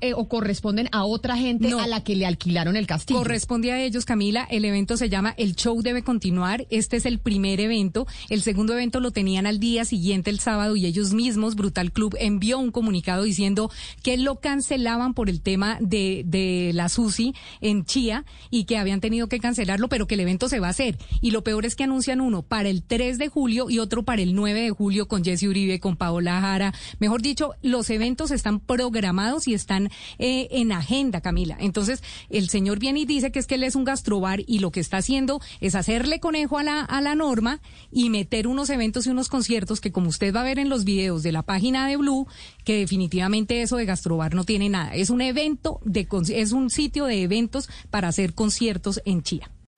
eh, 0.00 0.14
o, 0.14 0.28
corresponden 0.28 0.88
a 0.92 1.04
otra 1.04 1.36
gente 1.36 1.72
a 1.72 1.86
la 1.86 2.02
que 2.02 2.16
le 2.16 2.26
alquilaron 2.26 2.76
el 2.76 2.86
castillo. 2.86 3.18
Corresponde 3.18 3.72
a 3.72 3.82
ellos, 3.82 4.04
Camila. 4.04 4.46
El 4.50 4.64
evento 4.64 4.96
se 4.96 5.08
llama 5.08 5.34
El 5.36 5.54
Show 5.54 5.82
Debe 5.82 6.02
Continuar. 6.02 6.66
Este 6.70 6.96
es 6.96 7.06
el 7.06 7.18
primer 7.18 7.60
evento. 7.60 8.06
El 8.28 8.42
segundo 8.42 8.72
evento 8.72 9.00
lo 9.00 9.10
tenían 9.10 9.46
al 9.46 9.58
día 9.58 9.84
siguiente, 9.84 10.30
el 10.30 10.40
sábado, 10.40 10.76
y 10.76 10.86
ellos 10.86 11.12
mismos, 11.12 11.54
Brutal 11.54 11.92
Club, 11.92 12.16
envió 12.18 12.58
un 12.58 12.70
comunicado 12.70 13.24
diciendo 13.24 13.70
que 14.02 14.16
lo 14.16 14.40
cancelaban 14.40 15.14
por 15.14 15.28
el 15.28 15.40
tema 15.40 15.78
de, 15.80 16.22
de 16.26 16.72
la 16.74 16.88
SUSI 16.88 17.34
en 17.60 17.84
Chía 17.84 18.24
y 18.50 18.64
que 18.64 18.78
habían 18.78 19.00
tenido 19.00 19.28
que 19.28 19.40
cancelarlo, 19.40 19.88
pero 19.88 20.06
que 20.06 20.14
el 20.14 20.20
evento 20.20 20.48
se 20.48 20.60
va 20.60 20.68
a 20.68 20.70
hacer. 20.70 20.98
Y 21.20 21.30
lo 21.30 21.44
peor 21.44 21.66
es 21.66 21.76
que 21.76 21.84
anuncian 21.84 22.20
uno 22.20 22.42
para 22.42 22.68
el 22.68 22.82
3 22.82 23.18
de 23.18 23.28
julio 23.28 23.70
y 23.70 23.78
otro 23.78 24.02
para 24.02 24.22
el 24.22 24.34
9 24.34 24.60
de 24.60 24.70
julio 24.70 25.08
con 25.08 25.24
Jesse 25.24 25.44
Uribe, 25.44 25.80
con 25.80 25.96
Paola 25.96 26.40
Jara. 26.40 26.74
Mejor 26.98 27.22
dicho, 27.22 27.52
los 27.62 27.90
eventos 27.90 28.30
están 28.30 28.60
programados 28.60 29.48
y 29.48 29.51
están 29.54 29.90
eh, 30.18 30.48
en 30.50 30.72
agenda, 30.72 31.20
Camila. 31.20 31.56
Entonces, 31.60 32.02
el 32.30 32.48
señor 32.48 32.78
viene 32.78 33.00
y 33.00 33.04
dice 33.04 33.32
que 33.32 33.38
es 33.38 33.46
que 33.46 33.56
él 33.56 33.64
es 33.64 33.76
un 33.76 33.84
gastrobar 33.84 34.40
y 34.46 34.58
lo 34.58 34.70
que 34.70 34.80
está 34.80 34.98
haciendo 34.98 35.40
es 35.60 35.74
hacerle 35.74 36.20
conejo 36.20 36.58
a 36.58 36.62
la, 36.62 36.80
a 36.80 37.00
la 37.00 37.14
norma 37.14 37.60
y 37.90 38.10
meter 38.10 38.46
unos 38.46 38.70
eventos 38.70 39.06
y 39.06 39.10
unos 39.10 39.28
conciertos 39.28 39.80
que, 39.80 39.92
como 39.92 40.08
usted 40.08 40.34
va 40.34 40.40
a 40.40 40.44
ver 40.44 40.58
en 40.58 40.68
los 40.68 40.84
videos 40.84 41.22
de 41.22 41.32
la 41.32 41.42
página 41.42 41.86
de 41.86 41.96
Blue, 41.96 42.26
que 42.64 42.78
definitivamente 42.78 43.62
eso 43.62 43.76
de 43.76 43.84
gastrobar 43.84 44.34
no 44.34 44.44
tiene 44.44 44.68
nada. 44.68 44.94
Es 44.94 45.10
un 45.10 45.20
evento, 45.20 45.80
de, 45.84 46.06
es 46.34 46.52
un 46.52 46.70
sitio 46.70 47.06
de 47.06 47.22
eventos 47.22 47.68
para 47.90 48.08
hacer 48.08 48.34
conciertos 48.34 49.00
en 49.04 49.22
Chía. 49.22 49.50